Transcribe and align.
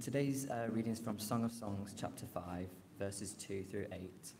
today's 0.00 0.48
uh, 0.48 0.66
reading 0.70 0.92
is 0.92 0.98
from 0.98 1.18
Song 1.18 1.44
of 1.44 1.52
Songs, 1.52 1.94
chapter 1.98 2.24
5, 2.24 2.66
verses 2.98 3.34
2 3.34 3.66
through 3.70 3.86
8. 3.92 4.32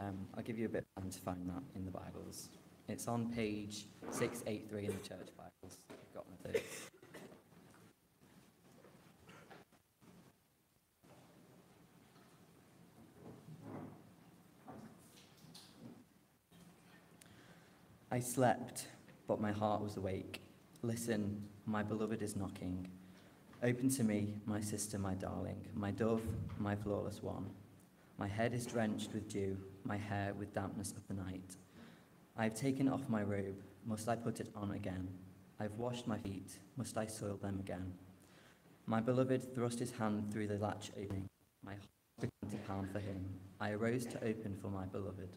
Um, 0.00 0.28
I'll 0.36 0.42
give 0.44 0.56
you 0.56 0.66
a 0.66 0.68
bit 0.68 0.84
of 0.96 1.02
time 1.02 1.10
to 1.10 1.18
find 1.18 1.48
that 1.48 1.62
in 1.74 1.84
the 1.84 1.90
Bibles. 1.90 2.50
It's 2.88 3.08
on 3.08 3.32
page 3.32 3.86
683 4.12 4.84
in 4.84 4.92
the 4.92 5.08
church 5.08 5.28
Bibles. 5.36 5.78
You've 5.90 6.14
got 6.14 6.26
one 6.28 6.38
of 6.44 6.52
those. 6.52 6.62
I 18.12 18.20
slept, 18.20 18.86
but 19.26 19.40
my 19.40 19.50
heart 19.50 19.82
was 19.82 19.96
awake. 19.96 20.40
Listen, 20.82 21.42
my 21.66 21.82
beloved 21.82 22.22
is 22.22 22.36
knocking. 22.36 22.86
Open 23.62 23.90
to 23.90 24.04
me, 24.04 24.32
my 24.46 24.58
sister, 24.58 24.98
my 24.98 25.12
darling, 25.12 25.60
my 25.74 25.90
dove, 25.90 26.22
my 26.58 26.74
flawless 26.74 27.22
one. 27.22 27.44
My 28.16 28.26
head 28.26 28.54
is 28.54 28.64
drenched 28.64 29.12
with 29.12 29.28
dew, 29.28 29.54
my 29.84 29.98
hair 29.98 30.32
with 30.32 30.54
dampness 30.54 30.92
of 30.92 31.06
the 31.08 31.22
night. 31.22 31.56
I 32.38 32.44
have 32.44 32.54
taken 32.54 32.88
off 32.88 33.06
my 33.06 33.22
robe, 33.22 33.60
must 33.84 34.08
I 34.08 34.16
put 34.16 34.40
it 34.40 34.48
on 34.56 34.70
again? 34.70 35.08
I've 35.58 35.74
washed 35.74 36.06
my 36.06 36.16
feet, 36.16 36.58
must 36.78 36.96
I 36.96 37.04
soil 37.04 37.36
them 37.36 37.58
again? 37.60 37.92
My 38.86 38.98
beloved 38.98 39.54
thrust 39.54 39.78
his 39.78 39.92
hand 39.92 40.32
through 40.32 40.46
the 40.46 40.56
latch 40.56 40.90
opening. 40.98 41.28
My 41.62 41.72
heart 41.72 41.84
began 42.18 42.50
to 42.50 42.66
pound 42.66 42.90
for 42.90 43.00
him. 43.00 43.26
I 43.60 43.72
arose 43.72 44.06
to 44.06 44.24
open 44.24 44.56
for 44.62 44.68
my 44.68 44.86
beloved. 44.86 45.36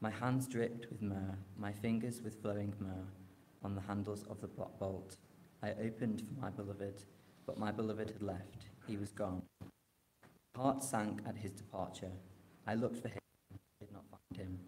My 0.00 0.10
hands 0.10 0.48
dripped 0.48 0.90
with 0.90 1.00
myrrh, 1.00 1.38
my 1.56 1.70
fingers 1.70 2.20
with 2.20 2.42
flowing 2.42 2.74
myrrh 2.80 3.06
on 3.62 3.76
the 3.76 3.82
handles 3.82 4.24
of 4.28 4.40
the 4.40 4.48
bolt. 4.48 5.16
I 5.62 5.70
opened 5.84 6.22
for 6.26 6.40
my 6.40 6.50
beloved, 6.50 7.04
but 7.46 7.58
my 7.58 7.70
beloved 7.70 8.10
had 8.10 8.22
left. 8.22 8.66
He 8.88 8.96
was 8.96 9.12
gone. 9.12 9.42
Heart 10.56 10.82
sank 10.82 11.20
at 11.26 11.36
his 11.36 11.52
departure. 11.52 12.10
I 12.66 12.74
looked 12.74 13.00
for 13.00 13.08
him, 13.08 13.20
did 13.80 13.92
not 13.92 14.04
find 14.10 14.40
him. 14.40 14.58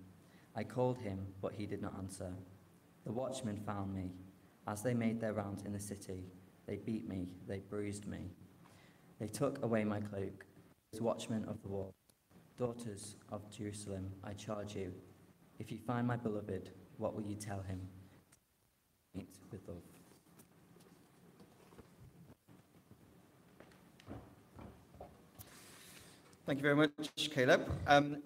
I 0.55 0.63
called 0.63 0.99
him, 0.99 1.27
but 1.43 1.53
he 1.53 1.67
did 1.67 1.83
not 1.83 1.95
answer. 1.99 2.33
The 3.05 3.13
watchmen 3.13 3.61
found 3.67 3.93
me. 3.93 4.13
As 4.69 4.83
they 4.83 4.95
made 4.95 5.21
their 5.21 5.33
rounds 5.33 5.65
in 5.65 5.73
the 5.73 5.81
city, 5.81 6.25
they 6.67 6.77
beat 6.77 7.09
me, 7.09 7.29
they 7.47 7.59
bruised 7.59 8.07
me. 8.07 8.31
They 9.19 9.27
took 9.29 9.63
away 9.65 9.85
my 9.85 10.01
cloak. 10.01 10.47
As 10.95 11.01
watchmen 11.01 11.45
of 11.47 11.61
the 11.63 11.69
wall, 11.69 11.93
daughters 12.57 13.17
of 13.31 13.51
Jerusalem, 13.51 14.13
I 14.23 14.33
charge 14.33 14.77
you, 14.77 14.93
if 15.59 15.73
you 15.73 15.79
find 15.79 16.07
my 16.07 16.17
beloved, 16.17 16.71
what 16.99 17.15
will 17.15 17.27
you 17.27 17.37
tell 17.37 17.63
him? 17.63 17.81
Meet 19.15 19.39
with 19.51 19.61
love. 19.69 19.83
Thank 26.47 26.59
you 26.59 26.63
very 26.63 26.77
much, 26.77 27.31
Caleb. 27.31 27.73
Um, 27.87 28.19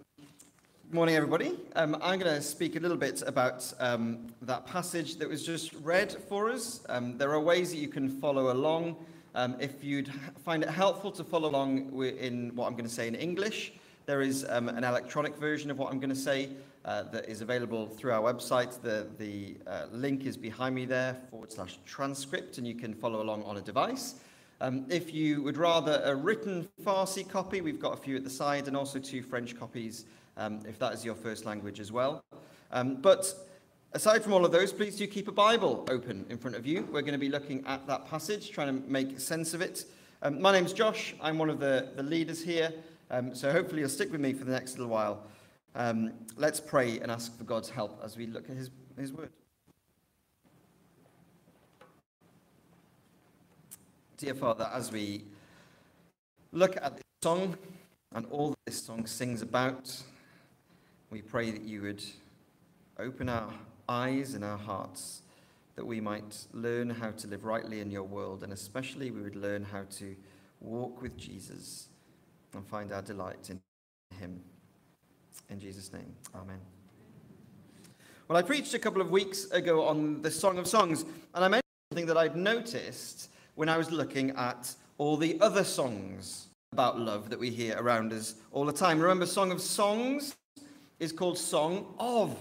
good 0.86 0.92
morning, 0.92 1.14
everybody. 1.14 1.56
Um, 1.76 1.94
I'm 2.02 2.18
going 2.18 2.34
to 2.34 2.42
speak 2.42 2.74
a 2.74 2.80
little 2.80 2.96
bit 2.96 3.22
about 3.24 3.72
um, 3.78 4.26
that 4.42 4.66
passage 4.66 5.18
that 5.18 5.28
was 5.28 5.46
just 5.46 5.72
read 5.74 6.16
for 6.28 6.50
us. 6.50 6.80
Um, 6.88 7.16
there 7.16 7.30
are 7.30 7.38
ways 7.38 7.70
that 7.70 7.76
you 7.76 7.86
can 7.86 8.08
follow 8.08 8.52
along. 8.52 8.96
Um, 9.36 9.54
if 9.60 9.84
you'd 9.84 10.12
find 10.44 10.64
it 10.64 10.68
helpful 10.68 11.12
to 11.12 11.22
follow 11.22 11.48
along 11.48 11.92
in 12.02 12.56
what 12.56 12.66
I'm 12.66 12.72
going 12.72 12.88
to 12.88 12.90
say 12.92 13.06
in 13.06 13.14
English, 13.14 13.74
there 14.06 14.20
is 14.20 14.44
um, 14.48 14.68
an 14.68 14.82
electronic 14.82 15.36
version 15.36 15.70
of 15.70 15.78
what 15.78 15.92
I'm 15.92 16.00
going 16.00 16.10
to 16.10 16.16
say 16.16 16.48
uh, 16.84 17.04
that 17.12 17.28
is 17.28 17.40
available 17.40 17.86
through 17.86 18.10
our 18.10 18.34
website. 18.34 18.82
The, 18.82 19.06
the 19.18 19.54
uh, 19.64 19.84
link 19.92 20.26
is 20.26 20.36
behind 20.36 20.74
me 20.74 20.86
there, 20.86 21.16
forward 21.30 21.52
slash 21.52 21.78
transcript, 21.86 22.58
and 22.58 22.66
you 22.66 22.74
can 22.74 22.94
follow 22.94 23.22
along 23.22 23.44
on 23.44 23.58
a 23.58 23.60
device. 23.60 24.16
Um, 24.60 24.86
if 24.88 25.14
you 25.14 25.42
would 25.42 25.56
rather 25.56 26.02
a 26.04 26.14
written 26.14 26.68
Farsi 26.82 27.28
copy, 27.28 27.60
we've 27.60 27.80
got 27.80 27.94
a 27.94 27.96
few 27.96 28.16
at 28.16 28.24
the 28.24 28.30
side 28.30 28.66
and 28.66 28.76
also 28.76 28.98
two 28.98 29.22
French 29.22 29.56
copies 29.56 30.04
um, 30.38 30.60
if 30.66 30.78
that 30.78 30.94
is 30.94 31.04
your 31.04 31.14
first 31.14 31.44
language 31.44 31.80
as 31.80 31.92
well. 31.92 32.24
Um, 32.72 32.96
but 32.96 33.32
aside 33.92 34.22
from 34.22 34.32
all 34.32 34.44
of 34.44 34.52
those, 34.52 34.72
please 34.72 34.96
do 34.96 35.06
keep 35.06 35.28
a 35.28 35.32
Bible 35.32 35.84
open 35.90 36.24
in 36.30 36.38
front 36.38 36.56
of 36.56 36.66
you. 36.66 36.82
We're 36.92 37.02
going 37.02 37.12
to 37.12 37.18
be 37.18 37.28
looking 37.28 37.64
at 37.66 37.86
that 37.86 38.08
passage, 38.08 38.50
trying 38.50 38.68
to 38.82 38.88
make 38.88 39.20
sense 39.20 39.52
of 39.54 39.60
it. 39.60 39.84
Um, 40.22 40.40
my 40.40 40.52
name's 40.52 40.72
Josh. 40.72 41.14
I'm 41.20 41.38
one 41.38 41.50
of 41.50 41.60
the, 41.60 41.90
the 41.96 42.02
leaders 42.02 42.42
here. 42.42 42.72
Um, 43.10 43.34
so 43.34 43.50
hopefully 43.52 43.80
you'll 43.80 43.90
stick 43.90 44.12
with 44.12 44.20
me 44.20 44.32
for 44.32 44.44
the 44.44 44.52
next 44.52 44.78
little 44.78 44.92
while. 44.92 45.24
Um, 45.74 46.12
let's 46.36 46.60
pray 46.60 47.00
and 47.00 47.10
ask 47.10 47.36
for 47.36 47.44
God's 47.44 47.70
help 47.70 48.00
as 48.04 48.16
we 48.16 48.26
look 48.26 48.48
at 48.48 48.56
his, 48.56 48.70
his 48.96 49.12
word. 49.12 49.30
Dear 54.18 54.34
Father, 54.34 54.68
as 54.74 54.90
we 54.90 55.22
look 56.50 56.76
at 56.82 56.96
this 56.96 57.04
song 57.22 57.56
and 58.12 58.26
all 58.32 58.50
that 58.50 58.58
this 58.66 58.82
song 58.82 59.06
sings 59.06 59.42
about, 59.42 59.96
we 61.08 61.22
pray 61.22 61.52
that 61.52 61.62
you 61.62 61.82
would 61.82 62.02
open 62.98 63.28
our 63.28 63.48
eyes 63.88 64.34
and 64.34 64.44
our 64.44 64.58
hearts 64.58 65.22
that 65.76 65.86
we 65.86 66.00
might 66.00 66.36
learn 66.52 66.90
how 66.90 67.12
to 67.12 67.28
live 67.28 67.44
rightly 67.44 67.78
in 67.78 67.92
your 67.92 68.02
world, 68.02 68.42
and 68.42 68.52
especially 68.52 69.12
we 69.12 69.20
would 69.20 69.36
learn 69.36 69.62
how 69.62 69.84
to 69.98 70.16
walk 70.58 71.00
with 71.00 71.16
Jesus 71.16 71.88
and 72.54 72.66
find 72.66 72.90
our 72.90 73.02
delight 73.02 73.50
in 73.50 73.60
him. 74.18 74.40
In 75.48 75.60
Jesus' 75.60 75.92
name, 75.92 76.12
amen. 76.34 76.58
Well, 78.26 78.36
I 78.36 78.42
preached 78.42 78.74
a 78.74 78.80
couple 78.80 79.00
of 79.00 79.12
weeks 79.12 79.44
ago 79.52 79.86
on 79.86 80.22
the 80.22 80.30
Song 80.32 80.58
of 80.58 80.66
Songs, 80.66 81.04
and 81.36 81.44
I 81.44 81.46
mentioned 81.46 81.62
something 81.92 82.06
that 82.06 82.16
I'd 82.16 82.34
noticed 82.34 83.30
when 83.58 83.68
I 83.68 83.76
was 83.76 83.90
looking 83.90 84.30
at 84.36 84.72
all 84.98 85.16
the 85.16 85.36
other 85.40 85.64
songs 85.64 86.46
about 86.70 87.00
love 87.00 87.28
that 87.28 87.40
we 87.40 87.50
hear 87.50 87.76
around 87.76 88.12
us 88.12 88.36
all 88.52 88.64
the 88.64 88.72
time. 88.72 89.00
Remember, 89.00 89.26
Song 89.26 89.50
of 89.50 89.60
Songs 89.60 90.36
is 91.00 91.10
called 91.10 91.36
Song 91.36 91.92
of 91.98 92.36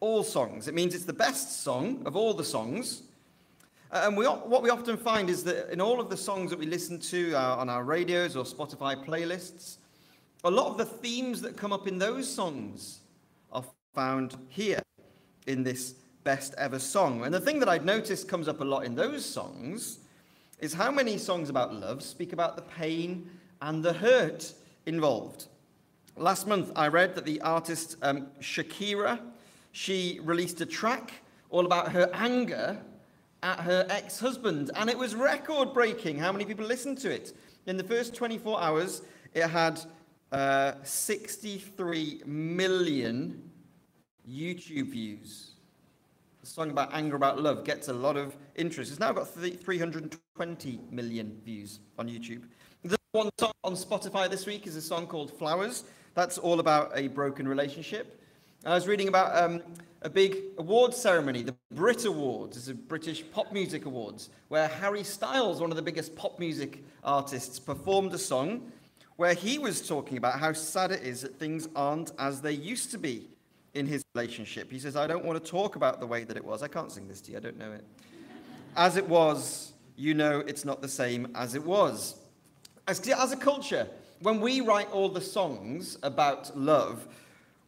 all 0.00 0.22
songs. 0.22 0.66
It 0.66 0.72
means 0.72 0.94
it's 0.94 1.04
the 1.04 1.12
best 1.12 1.62
song 1.62 2.00
of 2.06 2.16
all 2.16 2.32
the 2.32 2.44
songs. 2.44 3.02
And 3.92 4.16
we, 4.16 4.24
what 4.24 4.62
we 4.62 4.70
often 4.70 4.96
find 4.96 5.28
is 5.28 5.44
that 5.44 5.70
in 5.70 5.82
all 5.82 6.00
of 6.00 6.08
the 6.08 6.16
songs 6.16 6.48
that 6.48 6.58
we 6.58 6.64
listen 6.64 6.98
to 6.98 7.34
uh, 7.34 7.56
on 7.56 7.68
our 7.68 7.84
radios 7.84 8.34
or 8.34 8.44
Spotify 8.44 8.96
playlists, 9.04 9.76
a 10.44 10.50
lot 10.50 10.68
of 10.68 10.78
the 10.78 10.86
themes 10.86 11.42
that 11.42 11.58
come 11.58 11.74
up 11.74 11.86
in 11.86 11.98
those 11.98 12.26
songs 12.26 13.00
are 13.52 13.64
found 13.94 14.38
here 14.48 14.80
in 15.46 15.62
this 15.62 15.96
best 16.24 16.54
ever 16.56 16.78
song. 16.78 17.22
And 17.26 17.34
the 17.34 17.40
thing 17.40 17.60
that 17.60 17.68
I'd 17.68 17.84
noticed 17.84 18.28
comes 18.28 18.48
up 18.48 18.62
a 18.62 18.64
lot 18.64 18.86
in 18.86 18.94
those 18.94 19.26
songs 19.26 19.98
is 20.60 20.74
how 20.74 20.90
many 20.90 21.18
songs 21.18 21.50
about 21.50 21.74
love 21.74 22.02
speak 22.02 22.32
about 22.32 22.56
the 22.56 22.62
pain 22.62 23.28
and 23.62 23.82
the 23.82 23.92
hurt 23.92 24.52
involved. 24.86 25.46
Last 26.16 26.46
month, 26.46 26.70
I 26.76 26.88
read 26.88 27.14
that 27.16 27.24
the 27.24 27.40
artist 27.40 27.96
um, 28.02 28.28
Shakira, 28.40 29.20
she 29.72 30.20
released 30.22 30.60
a 30.60 30.66
track 30.66 31.12
all 31.50 31.66
about 31.66 31.90
her 31.92 32.08
anger 32.12 32.78
at 33.42 33.60
her 33.60 33.86
ex-husband, 33.90 34.70
and 34.76 34.88
it 34.88 34.96
was 34.96 35.14
record-breaking. 35.14 36.18
How 36.18 36.32
many 36.32 36.44
people 36.44 36.64
listened 36.64 36.98
to 36.98 37.10
it? 37.10 37.36
In 37.66 37.76
the 37.76 37.84
first 37.84 38.14
24 38.14 38.60
hours, 38.60 39.02
it 39.34 39.48
had 39.48 39.80
uh, 40.32 40.72
63 40.82 42.22
million 42.26 43.50
YouTube 44.28 44.90
views 44.90 45.53
the 46.44 46.50
song 46.50 46.70
about 46.70 46.92
anger, 46.92 47.16
about 47.16 47.40
love, 47.40 47.64
gets 47.64 47.88
a 47.88 47.92
lot 47.92 48.18
of 48.18 48.36
interest. 48.54 48.90
It's 48.90 49.00
now 49.00 49.12
got 49.12 49.26
320 49.26 50.80
million 50.90 51.40
views 51.42 51.80
on 51.98 52.06
YouTube. 52.06 52.42
The 52.82 52.98
one 53.12 53.30
song 53.40 53.52
on 53.64 53.72
Spotify 53.72 54.28
this 54.28 54.44
week 54.44 54.66
is 54.66 54.76
a 54.76 54.82
song 54.82 55.06
called 55.06 55.32
Flowers. 55.38 55.84
That's 56.12 56.36
all 56.36 56.60
about 56.60 56.92
a 56.94 57.08
broken 57.08 57.48
relationship. 57.48 58.20
I 58.66 58.74
was 58.74 58.86
reading 58.86 59.08
about 59.08 59.42
um, 59.42 59.62
a 60.02 60.10
big 60.10 60.36
awards 60.58 60.98
ceremony, 60.98 61.42
the 61.44 61.56
Brit 61.72 62.04
Awards. 62.04 62.58
It's 62.58 62.68
a 62.68 62.74
British 62.74 63.24
pop 63.32 63.50
music 63.50 63.86
awards, 63.86 64.28
where 64.48 64.68
Harry 64.68 65.02
Styles, 65.02 65.62
one 65.62 65.70
of 65.70 65.76
the 65.76 65.82
biggest 65.82 66.14
pop 66.14 66.38
music 66.38 66.84
artists, 67.02 67.58
performed 67.58 68.12
a 68.12 68.18
song 68.18 68.70
where 69.16 69.32
he 69.32 69.56
was 69.58 69.88
talking 69.88 70.18
about 70.18 70.38
how 70.38 70.52
sad 70.52 70.92
it 70.92 71.04
is 71.04 71.22
that 71.22 71.38
things 71.38 71.68
aren't 71.74 72.12
as 72.18 72.42
they 72.42 72.52
used 72.52 72.90
to 72.90 72.98
be 72.98 73.28
in 73.74 73.86
his 73.86 74.04
relationship. 74.14 74.70
He 74.70 74.78
says, 74.78 74.96
I 74.96 75.06
don't 75.06 75.24
want 75.24 75.42
to 75.42 75.50
talk 75.50 75.76
about 75.76 76.00
the 76.00 76.06
way 76.06 76.24
that 76.24 76.36
it 76.36 76.44
was. 76.44 76.62
I 76.62 76.68
can't 76.68 76.90
sing 76.90 77.08
this 77.08 77.20
to 77.22 77.32
you, 77.32 77.36
I 77.38 77.40
don't 77.40 77.58
know 77.58 77.72
it. 77.72 77.84
As 78.76 78.96
it 78.96 79.08
was, 79.08 79.72
you 79.96 80.14
know 80.14 80.40
it's 80.40 80.64
not 80.64 80.80
the 80.80 80.88
same 80.88 81.28
as 81.34 81.54
it 81.54 81.64
was. 81.64 82.16
As, 82.86 83.00
as 83.08 83.32
a 83.32 83.36
culture, 83.36 83.88
when 84.20 84.40
we 84.40 84.60
write 84.60 84.90
all 84.90 85.08
the 85.08 85.20
songs 85.20 85.98
about 86.02 86.56
love, 86.56 87.06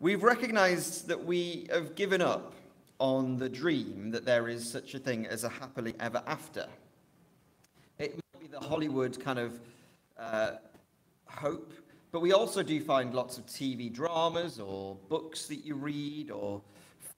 we've 0.00 0.23
recognized 0.23 1.08
that 1.08 1.25
we 1.25 1.67
have 1.70 1.94
given 1.94 2.20
up 2.20 2.55
on 2.99 3.37
the 3.37 3.49
dream 3.49 4.11
that 4.11 4.25
there 4.25 4.49
is 4.49 4.69
such 4.69 4.94
a 4.94 4.99
thing 4.99 5.26
as 5.26 5.44
a 5.44 5.49
happily 5.49 5.94
ever 6.00 6.23
after. 6.26 6.67
It 7.99 8.14
might 8.14 8.41
be 8.41 8.47
the 8.47 8.61
Hollywood 8.61 9.20
kind 9.20 9.38
of 9.38 9.61
uh, 10.19 10.53
hope 11.26 11.73
but 12.16 12.22
we 12.22 12.32
also 12.32 12.62
do 12.62 12.80
find 12.80 13.12
lots 13.12 13.36
of 13.36 13.44
TV 13.44 13.92
dramas 13.92 14.58
or 14.58 14.96
books 15.10 15.44
that 15.48 15.66
you 15.66 15.74
read 15.74 16.30
or 16.30 16.62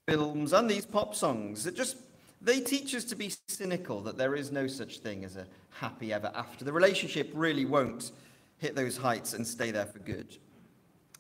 films 0.09 0.53
and 0.53 0.69
these 0.69 0.85
pop 0.85 1.15
songs 1.15 1.63
that 1.63 1.77
just 1.77 1.99
they 2.43 2.59
teach 2.59 2.97
us 2.97 3.05
to 3.05 3.15
be 3.15 3.33
cynical, 3.47 4.01
that 4.01 4.19
there 4.19 4.35
is 4.35 4.51
no 4.51 4.67
such 4.67 4.99
thing 4.99 5.25
as 5.25 5.37
a 5.37 5.47
happy 5.71 6.13
ever 6.13 6.33
after. 6.35 6.65
The 6.65 6.73
relationship 6.73 7.31
really 7.33 7.65
won't 7.65 8.11
hit 8.57 8.75
those 8.75 8.97
heights 8.97 9.35
and 9.35 9.47
stay 9.47 9.71
there 9.71 9.87
for 9.87 10.01
good. 10.01 10.37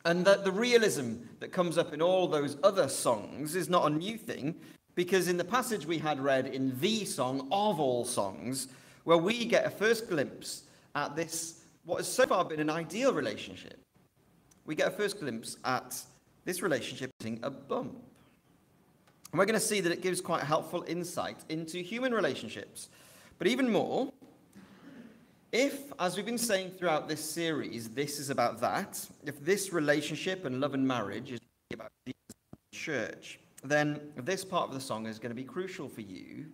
And 0.04 0.24
that 0.24 0.42
the 0.42 0.50
realism 0.50 1.18
that 1.38 1.52
comes 1.52 1.78
up 1.78 1.92
in 1.94 2.02
all 2.02 2.26
those 2.26 2.56
other 2.64 2.88
songs 2.88 3.54
is 3.54 3.68
not 3.68 3.86
a 3.86 3.94
new 3.94 4.18
thing, 4.18 4.56
because 4.96 5.28
in 5.28 5.36
the 5.36 5.44
passage 5.44 5.86
we 5.86 5.98
had 5.98 6.18
read 6.18 6.48
in 6.48 6.76
the 6.80 7.04
song 7.04 7.46
of 7.52 7.78
all 7.78 8.04
songs, 8.04 8.66
where 9.04 9.18
we 9.18 9.44
get 9.44 9.66
a 9.66 9.70
first 9.70 10.08
glimpse 10.08 10.64
at 10.96 11.14
this, 11.14 11.57
what 11.88 11.96
has 11.96 12.06
so 12.06 12.26
far 12.26 12.44
been 12.44 12.60
an 12.60 12.68
ideal 12.68 13.14
relationship, 13.14 13.80
we 14.66 14.74
get 14.74 14.88
a 14.88 14.90
first 14.90 15.18
glimpse 15.18 15.56
at 15.64 15.98
this 16.44 16.60
relationship 16.60 17.10
being 17.20 17.40
a 17.42 17.48
bump. 17.50 17.96
And 19.32 19.38
we're 19.38 19.46
going 19.46 19.58
to 19.58 19.66
see 19.66 19.80
that 19.80 19.90
it 19.90 20.02
gives 20.02 20.20
quite 20.20 20.42
helpful 20.42 20.84
insight 20.86 21.38
into 21.48 21.78
human 21.78 22.12
relationships. 22.12 22.90
But 23.38 23.46
even 23.46 23.72
more, 23.72 24.12
if, 25.50 25.90
as 25.98 26.14
we've 26.14 26.26
been 26.26 26.36
saying 26.36 26.72
throughout 26.72 27.08
this 27.08 27.24
series, 27.24 27.88
this 27.88 28.18
is 28.18 28.28
about 28.28 28.60
that, 28.60 29.02
if 29.24 29.42
this 29.42 29.72
relationship 29.72 30.44
and 30.44 30.60
love 30.60 30.74
and 30.74 30.86
marriage 30.86 31.32
is 31.32 31.40
about 31.72 31.90
the 32.04 32.12
church, 32.74 33.40
then 33.64 34.12
this 34.14 34.44
part 34.44 34.68
of 34.68 34.74
the 34.74 34.80
song 34.80 35.06
is 35.06 35.18
going 35.18 35.30
to 35.30 35.34
be 35.34 35.42
crucial 35.42 35.88
for 35.88 36.02
you 36.02 36.48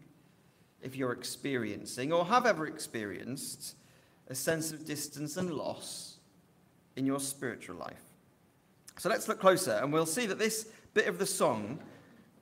if 0.81 0.95
you're 0.95 1.13
experiencing 1.13 2.13
or 2.13 2.25
have 2.25 2.47
ever 2.47 2.69
experienced 2.69 3.75
a 4.29 4.35
sense 4.35 4.73
of 4.73 4.85
distance 4.85 5.37
and 5.37 5.53
loss 5.53 6.19
in 6.97 7.06
your 7.06 7.21
spiritual 7.21 7.76
life. 7.76 8.03
So 8.99 9.09
let's 9.09 9.29
look 9.29 9.41
closer 9.41 9.73
and 9.73 9.93
we'll 9.93 10.06
see 10.06 10.26
that 10.26 10.38
this 10.38 10.69
bit 10.94 11.06
of 11.06 11.19
the 11.19 11.26
song 11.26 11.81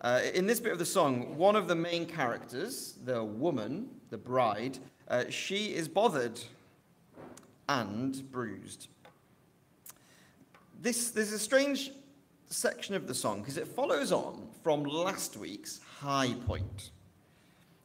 uh, 0.02 0.20
in 0.34 0.48
this 0.48 0.58
bit 0.58 0.72
of 0.72 0.80
the 0.80 0.84
song, 0.84 1.36
one 1.36 1.54
of 1.54 1.68
the 1.68 1.76
main 1.76 2.06
characters, 2.06 2.94
the 3.04 3.22
woman, 3.22 3.88
the 4.10 4.18
bride, 4.18 4.78
uh, 5.06 5.24
she 5.30 5.66
is 5.66 5.86
bothered 5.86 6.40
and 7.68 8.28
bruised. 8.32 8.88
This, 10.80 11.12
there's 11.12 11.32
a 11.32 11.38
strange 11.38 11.92
section 12.48 12.96
of 12.96 13.06
the 13.06 13.14
song 13.14 13.40
because 13.40 13.56
it 13.56 13.68
follows 13.68 14.10
on 14.10 14.48
from 14.64 14.82
last 14.82 15.36
week's 15.36 15.78
high 16.00 16.34
point. 16.46 16.90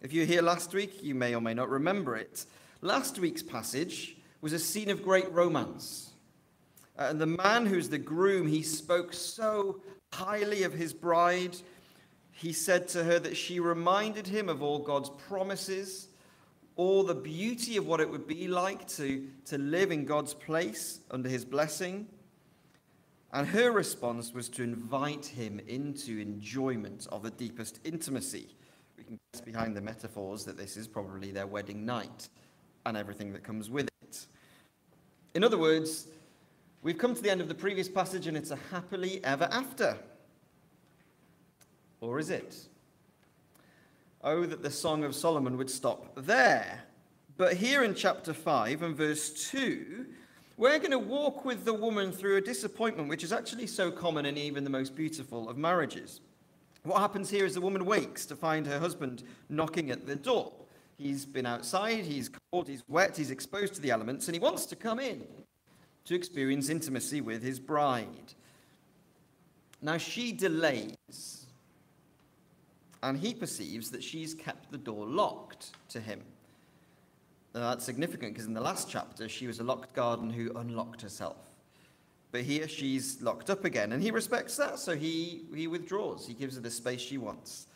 If 0.02 0.12
you 0.12 0.22
were 0.22 0.28
here 0.28 0.42
last 0.42 0.74
week, 0.74 1.04
you 1.04 1.14
may 1.14 1.36
or 1.36 1.42
may 1.42 1.54
not 1.54 1.70
remember 1.70 2.16
it. 2.16 2.48
Last 2.82 3.20
week's 3.20 3.44
passage 3.44 4.18
was 4.42 4.54
a 4.54 4.60
scene 4.60 4.90
of 4.90 5.04
great 5.04 5.32
romance. 5.32 6.12
Uh, 6.98 7.08
and 7.10 7.20
the 7.20 7.26
man 7.26 7.66
who's 7.66 7.90
the 7.90 7.98
groom, 7.98 8.48
he 8.48 8.62
spoke 8.62 9.14
so 9.14 9.82
highly 10.14 10.64
of 10.64 10.74
his 10.74 10.94
bride 10.94 11.56
he 12.38 12.54
said 12.54 12.88
to 12.90 13.04
her 13.04 13.18
that 13.18 13.36
she 13.36 13.60
reminded 13.60 14.28
him 14.28 14.48
of 14.48 14.62
all 14.62 14.78
God's 14.78 15.10
promises, 15.28 16.08
all 16.76 17.04
the 17.04 17.16
beauty 17.16 17.78
of 17.78 17.88
what 17.88 18.00
it 18.00 18.08
would 18.08 18.28
be 18.28 18.48
like 18.48 18.88
to, 18.90 19.28
to 19.46 19.58
live 19.58 19.92
in 19.92 20.06
God's 20.06 20.36
place 20.36 21.00
under 21.10 21.30
his 21.30 21.44
blessing. 21.44 22.08
And 23.34 23.48
her 23.48 23.72
response 23.72 24.34
was 24.34 24.50
to 24.50 24.62
invite 24.64 25.26
him 25.26 25.60
into 25.68 26.20
enjoyment 26.20 27.08
of 27.12 27.24
the 27.24 27.32
deepest 27.32 27.80
intimacy. 27.84 28.56
We 29.00 29.04
can 29.04 29.18
guess 29.34 29.42
behind 29.42 29.76
the 29.76 29.82
metaphors 29.82 30.46
that 30.46 30.58
this 30.58 30.78
is 30.78 30.88
probably 30.88 31.32
their 31.32 31.48
wedding 31.48 31.88
night 31.88 32.30
and 32.88 32.98
everything 32.98 33.34
that 33.34 33.44
comes 33.44 33.70
with 33.70 33.90
it. 34.02 34.26
In 35.34 35.44
other 35.44 35.58
words, 35.58 36.08
we've 36.82 36.98
come 36.98 37.14
to 37.14 37.22
the 37.22 37.30
end 37.30 37.42
of 37.42 37.48
the 37.48 37.56
previous 37.56 37.88
passage 37.90 38.28
and 38.28 38.38
it's 38.38 38.52
a 38.52 38.60
happily 38.72 39.24
ever 39.24 39.48
after. 39.52 39.98
Or 42.02 42.20
is 42.20 42.30
it? 42.30 42.56
Oh, 44.24 44.46
that 44.46 44.64
the 44.64 44.72
Song 44.72 45.04
of 45.04 45.16
Solomon 45.16 45.58
would 45.58 45.70
stop 45.70 46.14
there. 46.16 46.82
But 47.38 47.54
here 47.54 47.84
in 47.84 47.94
chapter 47.94 48.34
5 48.34 48.82
and 48.82 48.96
verse 48.96 49.50
2, 49.52 50.06
we're 50.58 50.80
going 50.80 50.92
to 50.92 50.98
walk 50.98 51.46
with 51.46 51.66
the 51.66 51.74
woman 51.74 52.12
through 52.12 52.38
a 52.38 52.42
disappointment 52.42 53.10
which 53.10 53.24
is 53.24 53.32
actually 53.32 53.68
so 53.68 53.92
common 53.92 54.26
in 54.26 54.38
even 54.38 54.64
the 54.64 54.70
most 54.72 54.96
beautiful 54.96 55.50
of 55.50 55.58
marriages. 55.58 56.22
What 56.84 57.00
happens 57.00 57.30
here 57.30 57.46
is 57.46 57.54
the 57.54 57.62
woman 57.62 57.86
wakes 57.86 58.26
to 58.28 58.36
find 58.36 58.66
her 58.66 58.80
husband 58.80 59.24
knocking 59.50 59.92
at 59.92 60.08
the 60.08 60.16
door. 60.16 60.52
He's 60.98 61.26
been 61.26 61.46
outside, 61.46 62.06
he's 62.06 62.30
cold, 62.52 62.68
he's 62.68 62.84
wet, 62.88 63.16
he's 63.16 63.32
exposed 63.32 63.76
to 63.76 63.82
the 63.82 63.92
elements, 63.92 64.28
and 64.28 64.36
he 64.36 64.40
wants 64.40 64.66
to 64.68 64.76
come 64.76 65.00
in 65.00 65.24
to 66.06 66.16
experience 66.16 66.70
intimacy 66.70 67.22
with 67.22 67.44
his 67.44 67.60
bride. 67.60 68.34
Now 69.82 69.98
she 69.98 70.32
delays 70.32 71.48
and 73.04 73.18
he 73.18 73.34
perceives 73.34 73.92
that 73.92 74.04
she's 74.04 74.34
kept 74.34 74.72
the 74.72 74.78
door 74.78 75.06
locked 75.06 75.72
to 75.90 76.00
him. 76.00 76.22
Now, 77.54 77.70
that's 77.70 77.86
significant 77.86 78.34
because 78.34 78.48
in 78.48 78.54
the 78.54 78.62
last 78.62 78.90
chapter, 78.90 79.30
she 79.30 79.48
was 79.48 79.60
a 79.60 79.64
locked 79.64 79.94
garden 79.94 80.30
who 80.30 80.52
unlocked 80.56 81.02
herself. 81.02 81.38
But 82.32 82.42
here 82.42 82.68
she's 82.68 83.22
locked 83.22 83.50
up 83.50 83.66
again, 83.66 83.94
and 83.94 84.04
he 84.04 84.12
respects 84.12 84.58
that, 84.58 84.80
so 84.80 84.96
he, 84.96 85.44
he 85.56 85.68
withdraws. 85.68 86.28
He 86.28 86.34
gives 86.34 86.56
her 86.56 86.62
the 86.62 86.70
space 86.70 87.02
she 87.02 87.18
wants. 87.18 87.68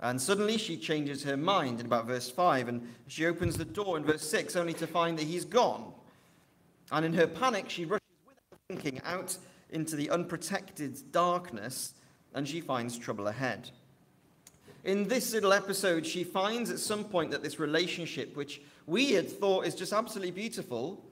And 0.00 0.20
suddenly 0.20 0.58
she 0.58 0.76
changes 0.76 1.24
her 1.24 1.36
mind 1.36 1.80
in 1.80 1.86
about 1.86 2.06
verse 2.06 2.30
5, 2.30 2.68
and 2.68 2.88
she 3.08 3.26
opens 3.26 3.56
the 3.56 3.64
door 3.64 3.96
in 3.96 4.04
verse 4.04 4.28
6 4.28 4.54
only 4.56 4.74
to 4.74 4.86
find 4.86 5.18
that 5.18 5.24
he's 5.24 5.44
gone. 5.44 5.92
And 6.92 7.04
in 7.04 7.14
her 7.14 7.26
panic, 7.26 7.68
she 7.68 7.84
rushes 7.84 8.06
without 8.26 8.60
thinking 8.68 9.00
out 9.04 9.36
into 9.70 9.96
the 9.96 10.10
unprotected 10.10 11.12
darkness, 11.12 11.94
and 12.34 12.46
she 12.46 12.60
finds 12.60 12.96
trouble 12.96 13.26
ahead 13.26 13.70
in 14.84 15.08
this 15.08 15.34
little 15.34 15.52
episode, 15.52 16.06
she 16.06 16.24
finds 16.24 16.70
at 16.70 16.78
some 16.78 17.04
point 17.04 17.30
that 17.30 17.42
this 17.42 17.58
relationship, 17.58 18.36
which 18.36 18.62
we 18.86 19.12
had 19.12 19.28
thought 19.28 19.66
is 19.66 19.74
just 19.74 19.92
absolutely 19.92 20.30
beautiful, 20.30 21.04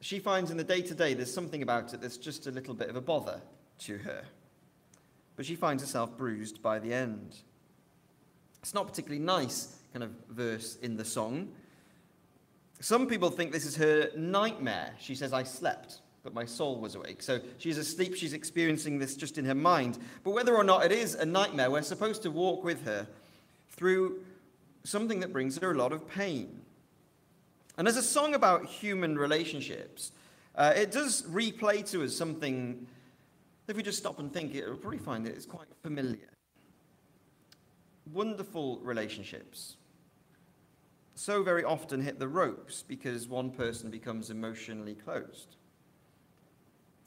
she 0.00 0.18
finds 0.18 0.50
in 0.50 0.56
the 0.56 0.64
day 0.64 0.80
to 0.80 0.94
day 0.94 1.14
there's 1.14 1.32
something 1.32 1.62
about 1.62 1.92
it 1.92 2.00
that's 2.00 2.16
just 2.16 2.46
a 2.46 2.50
little 2.50 2.74
bit 2.74 2.88
of 2.88 2.96
a 2.96 3.00
bother 3.00 3.40
to 3.80 3.98
her. 3.98 4.24
But 5.36 5.46
she 5.46 5.56
finds 5.56 5.82
herself 5.82 6.16
bruised 6.16 6.62
by 6.62 6.78
the 6.78 6.94
end. 6.94 7.36
It's 8.64 8.74
not 8.74 8.88
particularly 8.88 9.22
nice 9.22 9.76
kind 9.92 10.02
of 10.02 10.10
verse 10.30 10.78
in 10.82 10.96
the 10.96 11.04
song. 11.04 11.50
Some 12.80 13.06
people 13.06 13.28
think 13.28 13.52
this 13.52 13.66
is 13.66 13.76
her 13.76 14.10
nightmare. 14.16 14.94
She 14.98 15.14
says, 15.14 15.32
I 15.32 15.42
slept 15.42 16.00
but 16.24 16.32
my 16.32 16.46
soul 16.46 16.80
was 16.80 16.94
awake. 16.94 17.22
So 17.22 17.38
she's 17.58 17.76
asleep, 17.76 18.16
she's 18.16 18.32
experiencing 18.32 18.98
this 18.98 19.14
just 19.14 19.36
in 19.36 19.44
her 19.44 19.54
mind. 19.54 19.98
But 20.24 20.30
whether 20.30 20.56
or 20.56 20.64
not 20.64 20.84
it 20.84 20.90
is 20.90 21.14
a 21.14 21.26
nightmare, 21.26 21.70
we're 21.70 21.82
supposed 21.82 22.22
to 22.22 22.30
walk 22.30 22.64
with 22.64 22.82
her 22.86 23.06
through 23.72 24.22
something 24.84 25.20
that 25.20 25.34
brings 25.34 25.58
her 25.58 25.72
a 25.72 25.74
lot 25.74 25.92
of 25.92 26.08
pain. 26.08 26.62
And 27.76 27.86
as 27.86 27.98
a 27.98 28.02
song 28.02 28.34
about 28.34 28.64
human 28.64 29.18
relationships, 29.18 30.12
uh, 30.54 30.72
it 30.74 30.90
does 30.90 31.22
replay 31.24 31.88
to 31.90 32.02
us 32.04 32.16
something, 32.16 32.86
if 33.68 33.76
we 33.76 33.82
just 33.82 33.98
stop 33.98 34.18
and 34.18 34.32
think, 34.32 34.54
it, 34.54 34.64
we'll 34.64 34.78
probably 34.78 34.98
find 34.98 35.26
that 35.26 35.34
it's 35.34 35.46
quite 35.46 35.68
familiar. 35.82 36.33
Wonderful 38.12 38.80
relationships 38.80 39.76
so 41.14 41.42
very 41.42 41.64
often 41.64 42.02
hit 42.02 42.18
the 42.18 42.28
ropes 42.28 42.82
because 42.82 43.28
one 43.28 43.50
person 43.50 43.90
becomes 43.90 44.30
emotionally 44.30 44.94
closed. 44.94 45.56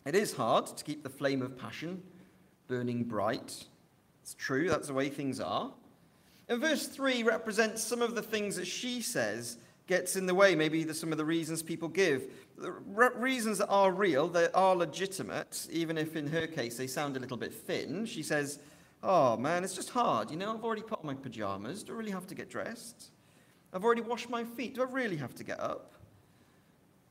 It 0.05 0.15
is 0.15 0.33
hard 0.33 0.67
to 0.67 0.83
keep 0.83 1.03
the 1.03 1.09
flame 1.09 1.41
of 1.41 1.57
passion 1.57 2.01
burning 2.67 3.03
bright. 3.03 3.65
It's 4.21 4.33
true, 4.33 4.69
that's 4.69 4.87
the 4.87 4.93
way 4.93 5.09
things 5.09 5.39
are. 5.39 5.71
And 6.49 6.61
verse 6.61 6.87
3 6.87 7.23
represents 7.23 7.83
some 7.83 8.01
of 8.01 8.15
the 8.15 8.21
things 8.21 8.55
that 8.55 8.67
she 8.67 9.01
says 9.01 9.57
gets 9.87 10.15
in 10.15 10.25
the 10.25 10.35
way, 10.35 10.55
maybe 10.55 10.83
the, 10.83 10.93
some 10.93 11.11
of 11.11 11.17
the 11.17 11.25
reasons 11.25 11.61
people 11.61 11.87
give. 11.87 12.31
The 12.57 12.71
re- 12.71 13.09
reasons 13.15 13.57
that 13.57 13.67
are 13.67 13.91
real, 13.91 14.27
they 14.27 14.49
are 14.53 14.75
legitimate, 14.75 15.67
even 15.71 15.97
if 15.97 16.15
in 16.15 16.27
her 16.27 16.47
case 16.47 16.77
they 16.77 16.87
sound 16.87 17.15
a 17.17 17.19
little 17.19 17.37
bit 17.37 17.53
thin. 17.53 18.05
She 18.05 18.23
says, 18.23 18.59
Oh 19.03 19.37
man, 19.37 19.63
it's 19.63 19.75
just 19.75 19.89
hard. 19.89 20.31
You 20.31 20.37
know, 20.37 20.53
I've 20.53 20.63
already 20.63 20.81
put 20.81 20.99
on 20.99 21.05
my 21.05 21.13
pajamas. 21.13 21.83
Do 21.83 21.93
I 21.93 21.95
really 21.95 22.11
have 22.11 22.27
to 22.27 22.35
get 22.35 22.49
dressed? 22.49 23.11
I've 23.73 23.83
already 23.83 24.01
washed 24.01 24.29
my 24.29 24.43
feet. 24.43 24.75
Do 24.75 24.81
I 24.81 24.85
really 24.85 25.17
have 25.17 25.35
to 25.35 25.43
get 25.43 25.59
up? 25.59 25.93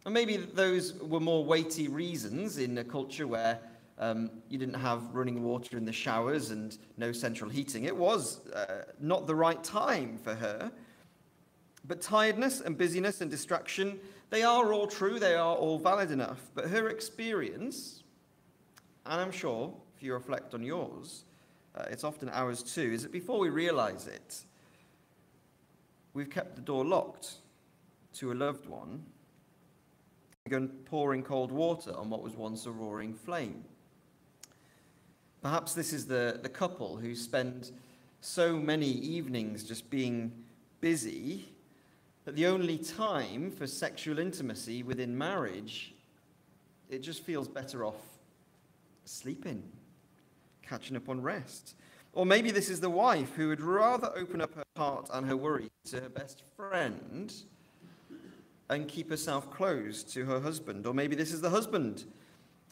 And 0.05 0.15
maybe 0.15 0.37
those 0.37 0.95
were 0.95 1.21
more 1.21 1.45
weighty 1.45 1.89
reasons 1.89 2.59
in 2.59 2.79
a 2.79 2.85
culture 2.85 3.27
where 3.27 3.61
um, 3.99 4.31
you 4.49 4.59
didn't 4.59 4.75
have 4.81 5.15
running 5.15 5.43
water 5.43 5.77
in 5.77 5.85
the 5.85 5.93
showers 5.93 6.51
and 6.51 6.77
no 6.97 7.13
central 7.13 7.51
heating. 7.51 7.85
It 7.85 7.97
was 7.97 8.47
uh, 8.49 8.85
not 9.01 9.27
the 9.27 9.35
right 9.35 9.63
time 9.63 10.19
for 10.19 10.35
her. 10.35 10.71
But 11.87 12.01
tiredness 12.01 12.61
and 12.61 12.77
busyness 12.77 13.21
and 13.21 13.31
distraction, 13.31 14.01
they 14.31 14.43
are 14.43 14.73
all 14.73 14.89
true, 14.89 15.21
they 15.21 15.35
are 15.35 15.55
all 15.55 15.79
valid 15.79 16.11
enough. 16.11 16.51
But 16.55 16.69
her 16.69 16.89
experience, 16.89 18.03
and 19.05 19.21
I'm 19.21 19.31
sure 19.31 19.73
if 19.97 20.03
you 20.03 20.13
reflect 20.15 20.53
on 20.53 20.63
yours, 20.65 21.26
uh, 21.77 21.85
it's 21.91 22.05
often 22.05 22.29
ours 22.31 22.63
too, 22.63 22.93
is 22.93 23.03
that 23.03 23.13
before 23.13 23.39
we 23.39 23.49
realize 23.49 24.07
it, 24.07 24.43
we've 26.15 26.31
kept 26.31 26.57
the 26.57 26.63
door 26.63 26.85
locked 26.85 27.35
to 28.15 28.33
a 28.33 28.35
loved 28.35 28.67
one 28.67 29.05
begun 30.45 30.69
pouring 30.85 31.25
cold 31.25 31.51
water 31.51 31.93
on 31.97 32.09
what 32.09 32.23
was 32.23 32.37
once 32.37 32.67
a 32.67 32.71
roaring 32.71 33.13
flame. 33.13 33.65
Perhaps 35.43 35.75
this 35.75 35.93
is 35.93 36.07
the, 36.07 36.39
the 36.41 36.49
couple 36.49 36.97
who 36.97 37.17
spend 37.17 37.73
so 38.21 38.57
many 38.57 38.89
evenings 38.89 39.65
just 39.65 39.91
being 39.91 40.33
busy 40.81 41.49
that 42.25 42.37
the 42.37 42.47
only 42.47 42.79
time 42.79 43.51
for 43.51 43.67
sexual 43.67 44.21
intimacy 44.21 44.85
within 44.85 45.19
marriage, 45.19 45.95
it 46.91 47.01
just 47.01 47.25
feels 47.25 47.49
better 47.49 47.85
off 47.85 47.97
sleeping, 49.05 49.65
catching 50.69 50.97
up 50.97 51.09
on 51.09 51.23
rest. 51.23 51.75
Or 52.13 52.25
maybe 52.25 52.51
this 52.51 52.71
is 52.71 52.81
the 52.81 52.91
wife 52.91 53.35
who 53.35 53.49
would 53.49 53.61
rather 53.61 54.11
open 54.17 54.41
up 54.41 54.55
her 54.55 54.65
heart 54.77 55.11
and 55.13 55.27
her 55.27 55.37
worries 55.37 55.69
to 55.91 56.01
her 56.01 56.09
best 56.09 56.43
friend 56.57 57.33
and 58.71 58.89
keep 58.89 59.11
herself 59.11 59.51
closed 59.51 60.13
to 60.15 60.25
her 60.25 60.41
husband. 60.41 60.87
Or 60.87 60.95
maybe 60.95 61.15
this 61.15 61.33
is 61.33 61.41
the 61.41 61.51
husband 61.51 62.05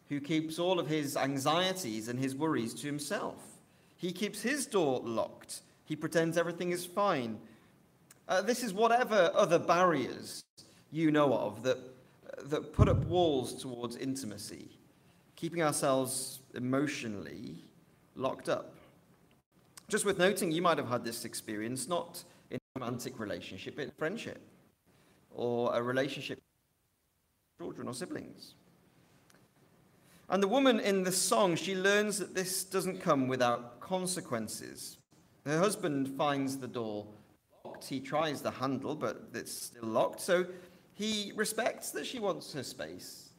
who 0.08 0.20
keeps 0.20 0.58
all 0.58 0.80
of 0.80 0.88
his 0.88 1.16
anxieties 1.16 2.08
and 2.08 2.18
his 2.18 2.34
worries 2.34 2.74
to 2.74 2.86
himself. 2.86 3.42
He 3.96 4.12
keeps 4.12 4.40
his 4.42 4.66
door 4.66 5.00
locked. 5.04 5.60
He 5.84 5.94
pretends 5.96 6.36
everything 6.36 6.70
is 6.70 6.86
fine. 6.86 7.38
Uh, 8.28 8.40
this 8.40 8.62
is 8.62 8.72
whatever 8.72 9.30
other 9.34 9.58
barriers 9.58 10.42
you 10.90 11.10
know 11.10 11.34
of 11.34 11.62
that, 11.62 11.78
that 12.44 12.72
put 12.72 12.88
up 12.88 13.04
walls 13.04 13.60
towards 13.60 13.96
intimacy, 13.96 14.70
keeping 15.36 15.62
ourselves 15.62 16.40
emotionally 16.54 17.63
locked 18.14 18.48
up. 18.48 18.74
Just 19.88 20.04
worth 20.04 20.18
noting, 20.18 20.50
you 20.50 20.62
might 20.62 20.78
have 20.78 20.88
had 20.88 21.04
this 21.04 21.24
experience 21.24 21.88
not 21.88 22.24
in 22.50 22.56
a 22.56 22.80
romantic 22.80 23.18
relationship, 23.18 23.76
but 23.76 23.84
in 23.84 23.90
friendship 23.98 24.40
or 25.30 25.74
a 25.74 25.82
relationship 25.82 26.38
with 26.38 27.66
children 27.66 27.88
or 27.88 27.94
siblings. 27.94 28.54
And 30.30 30.42
the 30.42 30.48
woman 30.48 30.80
in 30.80 31.02
the 31.02 31.12
song, 31.12 31.54
she 31.54 31.74
learns 31.74 32.18
that 32.18 32.34
this 32.34 32.64
doesn't 32.64 33.00
come 33.00 33.28
without 33.28 33.80
consequences. 33.80 34.96
Her 35.44 35.58
husband 35.58 36.08
finds 36.16 36.56
the 36.56 36.66
door 36.66 37.06
locked. 37.64 37.84
He 37.86 38.00
tries 38.00 38.40
the 38.40 38.50
handle, 38.50 38.94
but 38.94 39.28
it's 39.34 39.52
still 39.52 39.88
locked. 39.88 40.20
So 40.20 40.46
he 40.94 41.32
respects 41.36 41.90
that 41.90 42.06
she 42.06 42.18
wants 42.18 42.52
her 42.54 42.62
space. 42.62 43.30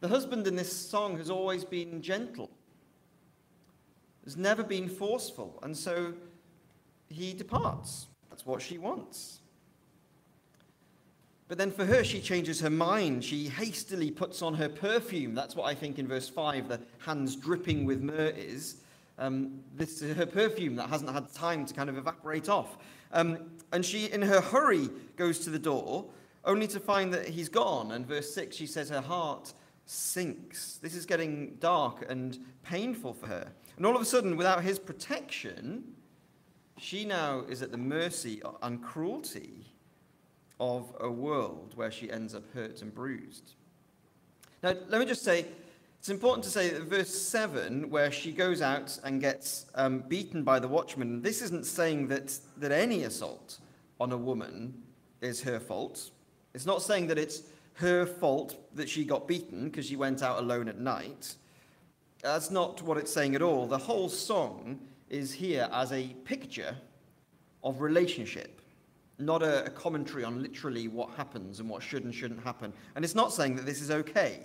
The 0.00 0.08
husband 0.08 0.46
in 0.46 0.56
this 0.56 0.72
song 0.72 1.16
has 1.18 1.30
always 1.30 1.64
been 1.64 2.02
gentle, 2.02 2.50
has 4.24 4.36
never 4.36 4.62
been 4.62 4.88
forceful, 4.88 5.58
and 5.62 5.76
so 5.76 6.14
he 7.08 7.32
departs. 7.32 8.06
That's 8.30 8.44
what 8.44 8.62
she 8.62 8.78
wants. 8.78 9.40
But 11.46 11.58
then 11.58 11.70
for 11.70 11.84
her, 11.84 12.02
she 12.02 12.20
changes 12.20 12.60
her 12.60 12.70
mind. 12.70 13.22
She 13.22 13.48
hastily 13.48 14.10
puts 14.10 14.40
on 14.40 14.54
her 14.54 14.68
perfume. 14.68 15.34
That's 15.34 15.54
what 15.54 15.64
I 15.64 15.74
think 15.74 15.98
in 15.98 16.08
verse 16.08 16.28
5, 16.28 16.68
the 16.68 16.80
hands 16.98 17.36
dripping 17.36 17.84
with 17.84 18.02
myrrh 18.02 18.32
is. 18.36 18.76
Um, 19.18 19.60
this 19.76 20.02
is 20.02 20.16
her 20.16 20.26
perfume 20.26 20.74
that 20.76 20.88
hasn't 20.88 21.12
had 21.12 21.32
time 21.32 21.66
to 21.66 21.74
kind 21.74 21.88
of 21.88 21.96
evaporate 21.96 22.48
off. 22.48 22.78
Um, 23.12 23.38
and 23.72 23.84
she, 23.84 24.06
in 24.06 24.22
her 24.22 24.40
hurry, 24.40 24.88
goes 25.16 25.38
to 25.40 25.50
the 25.50 25.58
door, 25.58 26.06
only 26.44 26.66
to 26.68 26.80
find 26.80 27.14
that 27.14 27.28
he's 27.28 27.48
gone. 27.48 27.92
And 27.92 28.06
verse 28.06 28.34
6, 28.34 28.56
she 28.56 28.66
says 28.66 28.88
her 28.88 29.00
heart 29.00 29.52
sinks. 29.86 30.78
This 30.82 30.96
is 30.96 31.06
getting 31.06 31.56
dark 31.60 32.04
and 32.08 32.38
painful 32.64 33.14
for 33.14 33.28
her. 33.28 33.52
And 33.76 33.84
all 33.84 33.96
of 33.96 34.02
a 34.02 34.04
sudden, 34.04 34.36
without 34.36 34.62
his 34.62 34.78
protection, 34.78 35.94
she 36.78 37.04
now 37.04 37.44
is 37.48 37.62
at 37.62 37.70
the 37.70 37.78
mercy 37.78 38.42
and 38.62 38.82
cruelty 38.82 39.66
of 40.60 40.94
a 41.00 41.10
world 41.10 41.72
where 41.74 41.90
she 41.90 42.10
ends 42.10 42.34
up 42.34 42.44
hurt 42.54 42.82
and 42.82 42.94
bruised. 42.94 43.54
Now, 44.62 44.74
let 44.88 45.00
me 45.00 45.06
just 45.06 45.24
say, 45.24 45.46
it's 45.98 46.08
important 46.08 46.44
to 46.44 46.50
say 46.50 46.70
that 46.70 46.82
verse 46.82 47.10
7, 47.10 47.90
where 47.90 48.12
she 48.12 48.30
goes 48.32 48.62
out 48.62 48.98
and 49.04 49.20
gets 49.20 49.66
um, 49.74 50.00
beaten 50.08 50.44
by 50.44 50.58
the 50.58 50.68
watchman, 50.68 51.22
this 51.22 51.42
isn't 51.42 51.66
saying 51.66 52.08
that, 52.08 52.38
that 52.58 52.72
any 52.72 53.04
assault 53.04 53.58
on 54.00 54.12
a 54.12 54.16
woman 54.16 54.82
is 55.20 55.42
her 55.42 55.58
fault. 55.58 56.10
It's 56.52 56.66
not 56.66 56.82
saying 56.82 57.08
that 57.08 57.18
it's 57.18 57.42
her 57.74 58.06
fault 58.06 58.56
that 58.76 58.88
she 58.88 59.04
got 59.04 59.26
beaten 59.26 59.64
because 59.64 59.86
she 59.86 59.96
went 59.96 60.22
out 60.22 60.38
alone 60.38 60.68
at 60.68 60.78
night. 60.78 61.34
That's 62.24 62.50
not 62.50 62.80
what 62.80 62.96
it's 62.96 63.12
saying 63.12 63.34
at 63.34 63.42
all. 63.42 63.66
The 63.66 63.76
whole 63.76 64.08
song 64.08 64.80
is 65.10 65.30
here 65.30 65.68
as 65.70 65.92
a 65.92 66.08
picture 66.24 66.74
of 67.62 67.82
relationship 67.82 68.62
not 69.18 69.42
a, 69.42 69.66
a, 69.66 69.70
commentary 69.70 70.24
on 70.24 70.42
literally 70.42 70.88
what 70.88 71.10
happens 71.10 71.60
and 71.60 71.68
what 71.68 71.82
should 71.82 72.02
and 72.02 72.12
shouldn't 72.12 72.42
happen. 72.42 72.72
And 72.96 73.04
it's 73.04 73.14
not 73.14 73.32
saying 73.32 73.54
that 73.56 73.66
this 73.66 73.80
is 73.80 73.90
okay. 73.90 74.40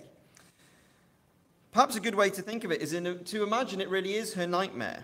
Perhaps 1.72 1.96
a 1.96 2.00
good 2.00 2.14
way 2.14 2.30
to 2.30 2.42
think 2.42 2.62
of 2.62 2.70
it 2.70 2.80
is 2.80 2.92
a, 2.92 3.14
to 3.14 3.42
imagine 3.42 3.80
it 3.80 3.88
really 3.88 4.14
is 4.14 4.32
her 4.34 4.46
nightmare. 4.46 5.02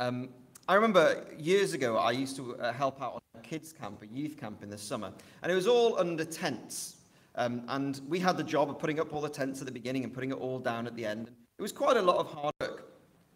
Um, 0.00 0.30
I 0.68 0.74
remember 0.74 1.26
years 1.38 1.74
ago, 1.74 1.98
I 1.98 2.12
used 2.12 2.36
to 2.36 2.56
uh, 2.56 2.72
help 2.72 3.02
out 3.02 3.14
on 3.14 3.20
a 3.38 3.40
kids' 3.42 3.72
camp, 3.72 4.02
a 4.02 4.06
youth 4.06 4.38
camp 4.38 4.62
in 4.62 4.70
the 4.70 4.78
summer, 4.78 5.12
and 5.42 5.52
it 5.52 5.54
was 5.54 5.66
all 5.66 5.98
under 5.98 6.24
tents. 6.24 6.96
Um, 7.34 7.62
and 7.68 8.00
we 8.08 8.18
had 8.20 8.38
the 8.38 8.44
job 8.44 8.70
of 8.70 8.78
putting 8.78 9.00
up 9.00 9.12
all 9.12 9.20
the 9.20 9.28
tents 9.28 9.60
at 9.60 9.66
the 9.66 9.72
beginning 9.72 10.04
and 10.04 10.14
putting 10.14 10.30
it 10.30 10.38
all 10.38 10.58
down 10.58 10.86
at 10.86 10.96
the 10.96 11.04
end. 11.04 11.30
It 11.58 11.62
was 11.62 11.72
quite 11.72 11.96
a 11.96 12.02
lot 12.02 12.18
of 12.18 12.26
hard 12.26 12.52
work. 12.60 12.92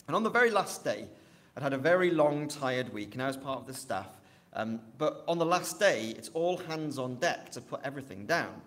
And 0.06 0.14
on 0.14 0.22
the 0.22 0.30
very 0.30 0.50
last 0.50 0.84
day, 0.84 1.06
I'd 1.56 1.62
had 1.62 1.72
a 1.72 1.78
very 1.78 2.10
long, 2.10 2.48
tired 2.48 2.92
week, 2.92 3.14
and 3.14 3.22
I 3.22 3.26
was 3.26 3.36
part 3.36 3.60
of 3.60 3.66
the 3.66 3.72
staff. 3.72 4.08
Um, 4.52 4.80
but 4.98 5.24
on 5.26 5.38
the 5.38 5.46
last 5.46 5.80
day, 5.80 6.14
it's 6.18 6.28
all 6.34 6.58
hands 6.58 6.98
on 6.98 7.14
deck 7.14 7.50
to 7.52 7.62
put 7.62 7.80
everything 7.82 8.26
down. 8.26 8.60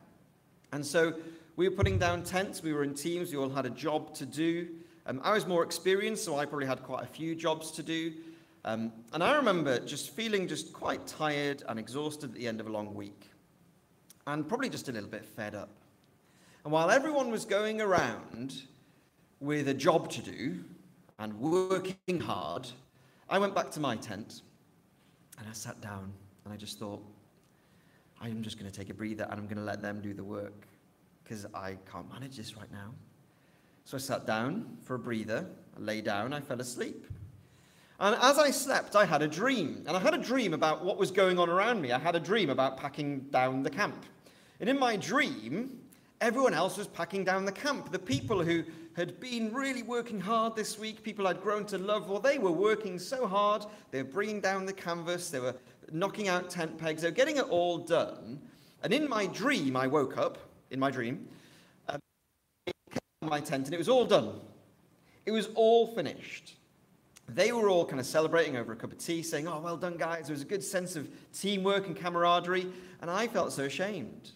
And 0.72 0.84
so 0.84 1.14
we 1.56 1.70
were 1.70 1.76
putting 1.76 2.00
down 2.00 2.24
tents, 2.24 2.64
we 2.64 2.74
were 2.74 2.84
in 2.84 2.96
teams, 2.96 3.32
we 3.32 3.38
all 3.38 3.50
had 3.50 3.68
a 3.68 3.70
job 3.70 4.16
to 4.16 4.26
do. 4.26 4.70
Um, 5.06 5.22
I 5.24 5.34
was 5.34 5.46
more 5.46 5.64
experienced, 5.64 6.24
so 6.26 6.38
I 6.40 6.46
probably 6.46 6.66
had 6.66 6.82
quite 6.82 7.04
a 7.04 7.08
few 7.08 7.36
jobs 7.36 7.70
to 7.72 7.84
do. 7.84 8.12
Um, 8.66 8.92
and 9.12 9.24
I 9.24 9.36
remember 9.36 9.78
just 9.80 10.16
feeling 10.16 10.48
just 10.48 10.74
quite 10.74 11.06
tired 11.06 11.62
and 11.68 11.78
exhausted 11.78 12.32
at 12.32 12.36
the 12.36 12.48
end 12.48 12.60
of 12.60 12.66
a 12.66 12.72
long 12.72 12.96
week, 12.96 13.30
and 14.26 14.48
probably 14.48 14.70
just 14.70 14.90
a 14.90 14.92
little 14.92 15.10
bit 15.10 15.26
fed 15.26 15.54
up. 15.54 15.70
And 16.64 16.72
while 16.72 16.90
everyone 16.90 17.30
was 17.30 17.46
going 17.46 17.82
around 17.82 18.64
with 19.44 19.68
a 19.68 19.74
job 19.74 20.10
to 20.10 20.22
do 20.22 20.64
and 21.20 21.38
working 21.38 22.20
hard, 22.20 22.66
I 23.30 23.38
went 23.38 23.54
back 23.54 23.70
to 23.72 23.82
my 23.82 23.98
tent 23.98 24.42
and 25.38 25.48
I 25.48 25.52
sat 25.52 25.82
down 25.82 26.14
and 26.46 26.54
I 26.54 26.56
just 26.58 26.80
thought, 26.80 27.04
I'm 28.22 28.42
just 28.42 28.58
going 28.58 28.72
to 28.72 28.78
take 28.78 28.90
a 28.90 28.94
breather 28.94 29.28
and 29.30 29.34
I'm 29.34 29.46
going 29.46 29.58
to 29.58 29.64
let 29.64 29.82
them 29.82 30.00
do 30.02 30.14
the 30.14 30.24
work 30.24 30.66
because 31.24 31.46
I 31.54 31.78
can't 31.92 32.10
manage 32.10 32.38
this 32.38 32.56
right 32.56 32.72
now. 32.72 32.94
So 33.84 33.98
I 33.98 34.00
sat 34.00 34.26
down 34.26 34.78
for 34.82 34.96
a 34.96 35.00
breather, 35.00 35.46
I 35.76 35.82
lay 35.82 36.00
down, 36.00 36.32
I 36.32 36.40
fell 36.40 36.62
asleep. 36.62 37.06
And 38.00 38.16
as 38.22 38.40
I 38.40 38.50
slept, 38.50 38.96
I 38.96 39.04
had 39.04 39.22
a 39.22 39.28
dream. 39.28 39.84
And 39.86 39.98
I 39.98 40.00
had 40.00 40.14
a 40.14 40.18
dream 40.18 40.54
about 40.54 40.86
what 40.86 40.98
was 40.98 41.12
going 41.12 41.38
on 41.38 41.50
around 41.50 41.82
me. 41.82 41.92
I 41.92 42.00
had 42.00 42.16
a 42.16 42.20
dream 42.20 42.50
about 42.50 42.78
packing 42.78 43.20
down 43.30 43.62
the 43.62 43.70
camp. 43.70 44.06
And 44.62 44.70
in 44.70 44.80
my 44.80 44.96
dream, 44.96 45.83
everyone 46.24 46.54
else 46.54 46.78
was 46.78 46.88
packing 46.88 47.26
down 47.26 47.44
the 47.44 47.52
camp. 47.52 47.92
The 47.92 48.00
people 48.00 48.42
who 48.42 48.64
had 48.96 49.20
been 49.20 49.54
really 49.54 49.84
working 49.84 50.22
hard 50.22 50.56
this 50.56 50.80
week, 50.80 51.04
people 51.04 51.28
I'd 51.28 51.42
grown 51.42 51.66
to 51.66 51.78
love, 51.78 52.08
well, 52.08 52.22
they 52.22 52.38
were 52.38 52.52
working 52.52 52.98
so 52.98 53.28
hard. 53.28 53.66
They 53.92 54.02
were 54.02 54.10
bringing 54.10 54.40
down 54.40 54.66
the 54.66 54.72
canvas, 54.72 55.30
they 55.30 55.42
were 55.42 55.56
knocking 55.92 56.30
out 56.30 56.50
tent 56.50 56.78
pegs, 56.78 57.02
they 57.02 57.10
were 57.10 57.16
getting 57.16 57.38
it 57.38 57.50
all 57.50 57.78
done. 57.78 58.42
And 58.84 58.94
in 58.94 59.10
my 59.10 59.26
dream, 59.28 59.76
I 59.76 59.88
woke 59.88 60.18
up, 60.18 60.38
in 60.72 60.80
my 60.80 60.90
dream, 60.92 61.28
um, 61.90 62.00
my 63.22 63.42
tent, 63.42 63.66
and 63.66 63.74
it 63.74 63.78
was 63.78 63.90
all 63.90 64.06
done. 64.06 64.40
It 65.26 65.32
was 65.32 65.50
all 65.56 65.88
finished. 65.88 66.56
They 67.28 67.52
were 67.52 67.70
all 67.70 67.86
kind 67.86 68.00
of 68.00 68.06
celebrating 68.06 68.56
over 68.56 68.72
a 68.72 68.76
cup 68.78 68.94
of 68.94 68.98
tea, 68.98 69.24
saying, 69.24 69.48
Oh, 69.48 69.60
well 69.60 69.78
done, 69.78 69.98
guys. 69.98 70.28
There 70.28 70.34
was 70.34 70.42
a 70.42 70.46
good 70.46 70.64
sense 70.64 70.96
of 70.96 71.10
teamwork 71.34 71.88
and 71.88 71.96
camaraderie. 71.96 72.68
And 73.02 73.10
I 73.10 73.28
felt 73.28 73.52
so 73.54 73.64
ashamed 73.64 74.32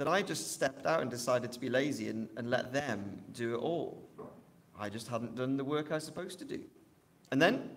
that 0.00 0.08
I 0.08 0.22
just 0.22 0.52
stepped 0.52 0.86
out 0.86 1.02
and 1.02 1.10
decided 1.10 1.52
to 1.52 1.60
be 1.60 1.68
lazy 1.68 2.08
and, 2.08 2.26
and 2.38 2.48
let 2.48 2.72
them 2.72 3.20
do 3.34 3.54
it 3.54 3.58
all. 3.58 4.02
I 4.78 4.88
just 4.88 5.08
hadn't 5.08 5.36
done 5.36 5.58
the 5.58 5.64
work 5.64 5.92
I 5.92 5.96
was 5.96 6.04
supposed 6.04 6.38
to 6.38 6.46
do. 6.46 6.58
And 7.32 7.42
then, 7.42 7.68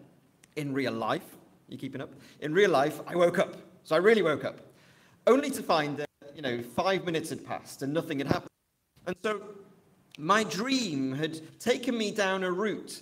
in 0.56 0.74
real 0.74 0.94
life, 0.94 1.36
you 1.68 1.78
keeping 1.78 2.00
up? 2.00 2.14
In 2.40 2.54
real 2.54 2.70
life, 2.70 3.02
I 3.08 3.18
woke 3.18 3.40
up. 3.40 3.58
So 3.84 3.94
I 3.94 4.00
really 4.00 4.22
woke 4.22 4.46
up, 4.46 4.62
only 5.28 5.52
to 5.52 5.62
find 5.62 5.98
that, 5.98 6.08
you 6.34 6.42
know, 6.42 6.64
five 6.64 7.04
minutes 7.04 7.30
had 7.30 7.46
passed 7.46 7.82
and 7.82 7.94
nothing 7.94 8.20
had 8.20 8.28
happened. 8.28 8.52
And 9.06 9.18
so 9.22 9.42
my 10.18 10.46
dream 10.46 11.12
had 11.12 11.42
taken 11.60 11.98
me 11.98 12.12
down 12.12 12.46
a 12.46 12.52
route 12.54 13.02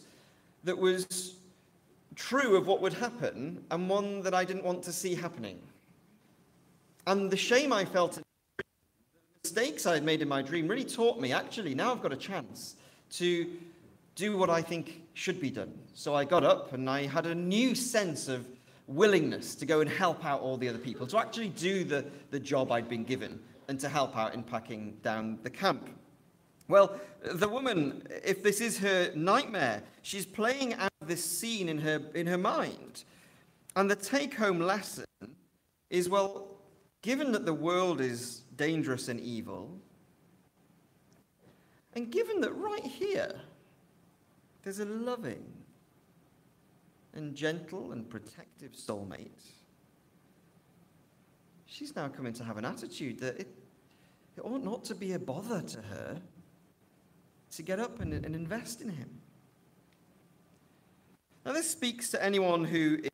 that 0.64 0.76
was 0.76 1.36
true 2.16 2.56
of 2.56 2.66
what 2.66 2.82
would 2.82 2.94
happen 2.94 3.64
and 3.70 3.88
one 3.88 4.24
that 4.24 4.34
I 4.34 4.46
didn't 4.46 4.64
want 4.64 4.82
to 4.82 4.92
see 4.92 5.14
happening. 5.14 5.60
And 7.06 7.30
the 7.30 7.38
shame 7.38 7.72
I 7.72 7.86
felt 7.86 8.18
mistakes 9.52 9.86
I 9.86 9.96
had 9.96 10.06
made 10.06 10.22
in 10.22 10.30
my 10.30 10.42
dream 10.42 10.66
really 10.66 10.86
taught 10.86 11.20
me 11.20 11.34
actually, 11.34 11.76
now 11.76 11.92
I've 11.92 12.02
got 12.02 12.14
a 12.14 12.18
chance 12.32 12.78
to 13.10 13.50
do 14.16 14.38
what 14.38 14.50
I 14.50 14.62
think 14.62 15.02
should 15.14 15.42
be 15.42 15.50
done. 15.50 15.74
So 15.94 16.16
I 16.16 16.24
got 16.24 16.46
up 16.46 16.72
and 16.72 16.90
I 16.90 17.06
had 17.06 17.26
a 17.26 17.36
new 17.36 17.76
sense 17.76 18.30
of 18.30 18.48
willingness 18.88 19.56
to 19.56 19.66
go 19.66 19.82
and 19.82 19.90
help 19.90 20.24
out 20.24 20.40
all 20.40 20.56
the 20.56 20.70
other 20.70 20.78
people, 20.78 21.06
to 21.08 21.18
actually 21.18 21.50
do 21.50 21.84
the, 21.84 22.06
the 22.30 22.40
job 22.40 22.72
I'd 22.72 22.88
been 22.88 23.04
given 23.04 23.42
and 23.68 23.78
to 23.82 23.90
help 23.90 24.16
out 24.16 24.34
in 24.34 24.42
packing 24.42 24.96
down 25.04 25.38
the 25.44 25.50
camp. 25.50 25.90
Well, 26.70 26.98
the 27.22 27.50
woman, 27.50 28.08
if 28.24 28.44
this 28.44 28.62
is 28.62 28.80
her 28.80 29.12
nightmare, 29.16 29.84
she's 30.02 30.26
playing 30.26 30.76
out 30.76 30.92
this 31.06 31.26
scene 31.26 31.68
in 31.68 31.80
her, 31.80 32.02
in 32.16 32.26
her 32.26 32.38
mind. 32.38 33.04
And 33.76 33.92
the 33.92 33.98
take 33.98 34.34
home 34.36 34.62
lesson 34.62 35.04
is 35.90 36.08
well, 36.08 36.48
given 37.02 37.34
that 37.34 37.46
the 37.46 37.54
world 37.54 38.00
is 38.00 38.44
dangerous 38.62 39.08
and 39.08 39.20
evil, 39.20 39.76
and 41.94 42.12
given 42.12 42.40
that 42.42 42.54
right 42.54 42.86
here, 42.86 43.34
there's 44.62 44.80
a 44.80 44.86
loving 44.86 45.44
and 47.16 47.36
gentle 47.36 47.92
and 47.92 48.08
protective 48.08 48.74
soulmate, 48.74 49.50
she's 51.66 51.96
now 51.96 52.08
coming 52.08 52.34
to 52.34 52.44
have 52.44 52.58
an 52.58 52.66
attitude 52.66 53.20
that 53.20 53.40
it, 53.40 53.48
it 54.38 54.42
ought 54.42 54.64
not 54.64 54.86
to 54.86 54.94
be 54.94 55.14
a 55.14 55.20
bother 55.20 55.62
to 55.62 55.82
her 55.82 56.22
to 57.50 57.62
get 57.64 57.80
up 57.80 58.00
and, 58.00 58.14
and 58.14 58.36
invest 58.36 58.82
in 58.82 58.90
him. 58.90 59.10
Now, 61.44 61.54
this 61.54 61.70
speaks 61.70 62.12
to 62.12 62.24
anyone 62.24 62.64
who 62.64 63.00
is 63.02 63.10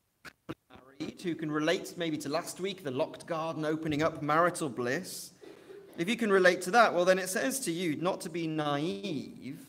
married, 1.00 1.22
who 1.22 1.34
can 1.36 1.50
relate 1.50 1.94
maybe 1.96 2.18
to 2.18 2.30
last 2.30 2.60
week, 2.60 2.84
the 2.84 2.92
locked 2.92 3.26
garden 3.26 3.64
opening 3.64 4.04
up 4.04 4.22
marital 4.22 4.68
bliss. 4.68 5.32
If 5.98 6.08
you 6.08 6.16
can 6.16 6.32
relate 6.32 6.62
to 6.62 6.72
that, 6.72 6.94
well, 6.94 7.06
then 7.06 7.18
it 7.18 7.28
says 7.28 7.60
to 7.62 7.72
you 7.72 7.96
not 7.96 8.22
to 8.22 8.30
be 8.30 8.46
naive 8.46 9.60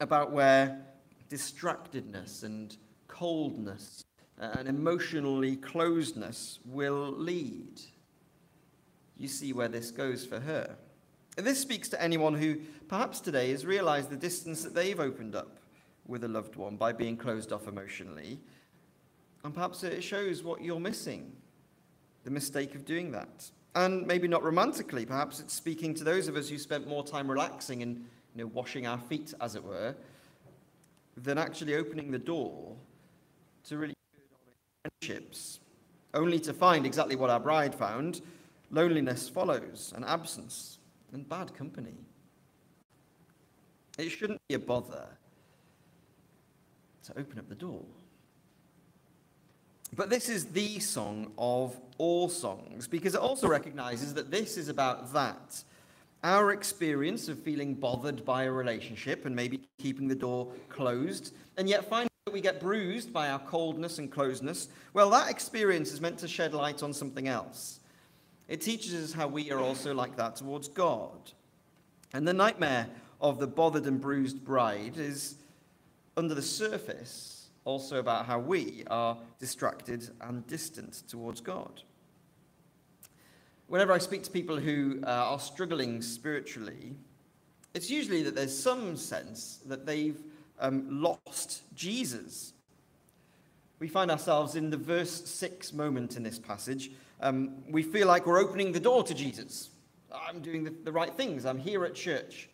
about 0.00 0.32
where 0.32 0.80
distractedness 1.30 2.42
and 2.42 2.76
coldness 3.06 4.04
and 4.38 4.68
emotionally 4.68 5.56
closedness 5.56 6.58
will 6.64 7.12
lead. 7.12 7.80
You 9.16 9.28
see 9.28 9.52
where 9.52 9.68
this 9.68 9.90
goes 9.92 10.26
for 10.26 10.40
her. 10.40 10.76
This 11.36 11.60
speaks 11.60 11.88
to 11.90 12.02
anyone 12.02 12.34
who 12.34 12.56
perhaps 12.88 13.20
today 13.20 13.50
has 13.50 13.64
realized 13.64 14.10
the 14.10 14.16
distance 14.16 14.64
that 14.64 14.74
they've 14.74 14.98
opened 14.98 15.36
up 15.36 15.58
with 16.06 16.24
a 16.24 16.28
loved 16.28 16.56
one 16.56 16.76
by 16.76 16.92
being 16.92 17.16
closed 17.16 17.52
off 17.52 17.68
emotionally. 17.68 18.40
And 19.44 19.54
perhaps 19.54 19.84
it 19.84 20.02
shows 20.02 20.42
what 20.42 20.62
you're 20.62 20.80
missing, 20.80 21.32
the 22.24 22.30
mistake 22.30 22.74
of 22.74 22.84
doing 22.84 23.12
that. 23.12 23.50
And 23.78 24.04
maybe 24.08 24.26
not 24.26 24.42
romantically, 24.42 25.06
perhaps 25.06 25.38
it's 25.38 25.54
speaking 25.54 25.94
to 25.94 26.02
those 26.02 26.26
of 26.26 26.34
us 26.34 26.48
who 26.48 26.58
spent 26.58 26.88
more 26.88 27.04
time 27.04 27.30
relaxing 27.30 27.84
and 27.84 27.94
you 28.34 28.42
know, 28.42 28.46
washing 28.48 28.88
our 28.88 28.98
feet, 28.98 29.32
as 29.40 29.54
it 29.54 29.62
were, 29.62 29.94
than 31.16 31.38
actually 31.38 31.76
opening 31.76 32.10
the 32.10 32.18
door 32.18 32.74
to 33.68 33.76
really 33.76 33.94
good 34.12 34.90
friendships, 35.00 35.60
only 36.12 36.40
to 36.40 36.52
find 36.52 36.86
exactly 36.86 37.14
what 37.14 37.30
our 37.30 37.38
bride 37.38 37.72
found 37.72 38.20
loneliness 38.72 39.28
follows, 39.28 39.92
and 39.94 40.04
absence, 40.04 40.78
and 41.12 41.28
bad 41.28 41.54
company. 41.54 41.94
It 43.96 44.08
shouldn't 44.08 44.40
be 44.48 44.56
a 44.56 44.58
bother 44.58 45.06
to 47.04 47.12
open 47.16 47.38
up 47.38 47.48
the 47.48 47.54
door. 47.54 47.84
But 49.96 50.10
this 50.10 50.28
is 50.28 50.46
the 50.46 50.78
song 50.78 51.32
of 51.38 51.78
all 51.98 52.28
songs 52.28 52.86
because 52.86 53.14
it 53.14 53.20
also 53.20 53.48
recognizes 53.48 54.14
that 54.14 54.30
this 54.30 54.56
is 54.56 54.68
about 54.68 55.12
that. 55.12 55.62
Our 56.24 56.52
experience 56.52 57.28
of 57.28 57.38
feeling 57.38 57.74
bothered 57.74 58.24
by 58.24 58.44
a 58.44 58.52
relationship 58.52 59.24
and 59.24 59.34
maybe 59.34 59.60
keeping 59.78 60.08
the 60.08 60.14
door 60.14 60.48
closed, 60.68 61.32
and 61.56 61.68
yet 61.68 61.88
finding 61.88 62.10
that 62.26 62.32
we 62.32 62.40
get 62.40 62.60
bruised 62.60 63.12
by 63.12 63.30
our 63.30 63.38
coldness 63.38 63.98
and 63.98 64.10
closeness, 64.10 64.68
well, 64.94 65.10
that 65.10 65.30
experience 65.30 65.92
is 65.92 66.00
meant 66.00 66.18
to 66.18 66.28
shed 66.28 66.54
light 66.54 66.82
on 66.82 66.92
something 66.92 67.28
else. 67.28 67.78
It 68.48 68.60
teaches 68.60 68.94
us 68.94 69.12
how 69.12 69.28
we 69.28 69.50
are 69.52 69.60
also 69.60 69.94
like 69.94 70.16
that 70.16 70.36
towards 70.36 70.68
God. 70.68 71.32
And 72.12 72.26
the 72.26 72.32
nightmare 72.32 72.88
of 73.20 73.38
the 73.38 73.46
bothered 73.46 73.86
and 73.86 74.00
bruised 74.00 74.44
bride 74.44 74.96
is 74.96 75.36
under 76.16 76.34
the 76.34 76.42
surface 76.42 77.37
also 77.68 77.98
about 77.98 78.24
how 78.24 78.38
we 78.38 78.82
are 78.86 79.18
distracted 79.38 80.08
and 80.22 80.46
distant 80.46 81.02
towards 81.06 81.42
God. 81.42 81.82
Whenever 83.66 83.92
I 83.92 83.98
speak 83.98 84.22
to 84.22 84.30
people 84.30 84.56
who 84.56 85.00
uh, 85.04 85.10
are 85.10 85.38
struggling 85.38 86.00
spiritually, 86.00 86.94
it's 87.74 87.90
usually 87.90 88.22
that 88.22 88.34
there's 88.34 88.58
some 88.58 88.96
sense 88.96 89.60
that 89.66 89.84
they've 89.84 90.18
um, 90.58 90.86
lost 90.88 91.62
Jesus. 91.74 92.54
We 93.80 93.88
find 93.88 94.10
ourselves 94.10 94.54
in 94.54 94.70
the 94.70 94.78
verse 94.78 95.28
6 95.28 95.74
moment 95.74 96.16
in 96.16 96.22
this 96.22 96.38
passage. 96.38 96.90
Um, 97.20 97.62
we 97.68 97.82
feel 97.82 98.06
like 98.06 98.26
we're 98.26 98.40
opening 98.40 98.72
the 98.72 98.80
door 98.80 99.02
to 99.02 99.12
Jesus. 99.12 99.68
I'm 100.10 100.40
doing 100.40 100.64
the, 100.64 100.72
the 100.84 100.92
right 100.92 101.12
things. 101.12 101.44
I'm 101.44 101.58
here 101.58 101.84
at 101.84 101.94
church. 101.94 102.48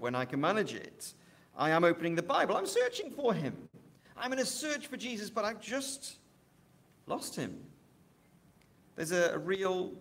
When 0.00 0.14
I 0.14 0.24
can 0.24 0.40
manage 0.40 0.72
it. 0.72 1.12
I 1.58 1.70
am 1.70 1.84
opening 1.84 2.14
the 2.14 2.22
Bible. 2.22 2.56
I'm 2.56 2.66
searching 2.66 3.10
for 3.10 3.32
him. 3.32 3.65
I'm 4.18 4.32
in 4.32 4.38
a 4.38 4.44
search 4.44 4.86
for 4.86 4.96
Jesus, 4.96 5.30
but 5.30 5.44
I've 5.44 5.60
just 5.60 6.16
lost 7.06 7.36
him. 7.36 7.58
There's 8.96 9.12
a, 9.12 9.32
a 9.34 9.38
real 9.38 9.92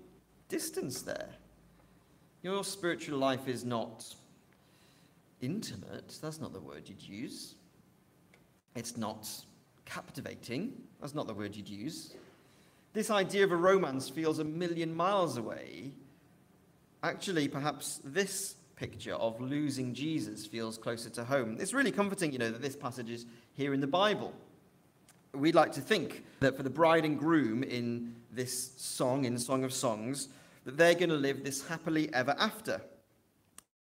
distance 0.50 1.02
there. 1.02 1.30
Your 2.42 2.64
spiritual 2.64 3.20
life 3.20 3.48
is 3.48 3.66
not 3.66 4.06
intimate. 5.42 6.18
That's 6.22 6.40
not 6.40 6.54
the 6.54 6.60
word 6.60 6.88
you'd 6.88 7.02
use. 7.02 7.56
It's 8.76 8.98
not 8.98 9.28
captivating. 9.86 10.74
That's 11.02 11.16
not 11.16 11.28
the 11.28 11.34
word 11.34 11.56
you'd 11.56 11.70
use. 11.70 12.14
This 12.94 13.10
idea 13.10 13.44
of 13.44 13.52
a 13.52 13.56
romance 13.56 14.10
feels 14.10 14.40
a 14.40 14.44
million 14.44 14.96
miles 14.96 15.38
away. 15.38 15.92
Actually, 17.04 17.48
perhaps 17.48 18.00
this 18.04 18.56
picture 18.76 19.14
of 19.14 19.40
losing 19.40 19.94
Jesus 19.94 20.46
feels 20.46 20.78
closer 20.78 21.10
to 21.12 21.24
home. 21.24 21.58
It's 21.60 21.74
really 21.74 21.92
comforting, 21.92 22.32
you 22.32 22.40
know, 22.40 22.52
that 22.52 22.62
this 22.62 22.76
passage 22.76 23.10
is 23.10 23.26
here 23.56 23.74
in 23.74 23.80
the 23.80 23.88
Bible. 23.88 24.34
We'd 25.34 25.56
like 25.56 25.72
to 25.74 25.82
think 25.82 26.24
that 26.40 26.56
for 26.56 26.64
the 26.64 26.70
bride 26.70 27.06
and 27.06 27.18
groom 27.18 27.64
in 27.64 28.16
this 28.32 28.74
song, 28.78 29.26
in 29.26 29.38
Song 29.38 29.64
of 29.64 29.74
Songs, 29.74 30.30
that 30.66 30.78
they're 30.78 30.94
going 30.94 31.10
to 31.10 31.16
live 31.16 31.44
this 31.44 31.66
happily 31.68 32.14
ever 32.14 32.36
after. 32.38 32.82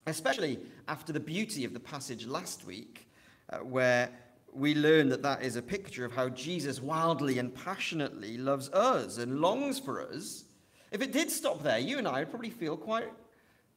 Especially 0.07 0.59
after 0.87 1.13
the 1.13 1.19
beauty 1.19 1.63
of 1.63 1.73
the 1.73 1.79
passage 1.79 2.25
last 2.25 2.65
week, 2.65 3.07
uh, 3.49 3.57
where 3.59 4.09
we 4.53 4.75
learn 4.75 5.09
that 5.09 5.21
that 5.21 5.43
is 5.43 5.55
a 5.55 5.61
picture 5.61 6.03
of 6.03 6.11
how 6.11 6.27
Jesus 6.29 6.81
wildly 6.81 7.39
and 7.39 7.53
passionately 7.53 8.37
loves 8.37 8.69
us 8.69 9.17
and 9.17 9.39
longs 9.39 9.79
for 9.79 10.01
us. 10.01 10.45
If 10.91 11.01
it 11.01 11.13
did 11.13 11.31
stop 11.31 11.63
there, 11.63 11.79
you 11.79 11.97
and 11.97 12.07
I 12.07 12.19
would 12.19 12.29
probably 12.29 12.49
feel 12.49 12.75
quite, 12.75 13.09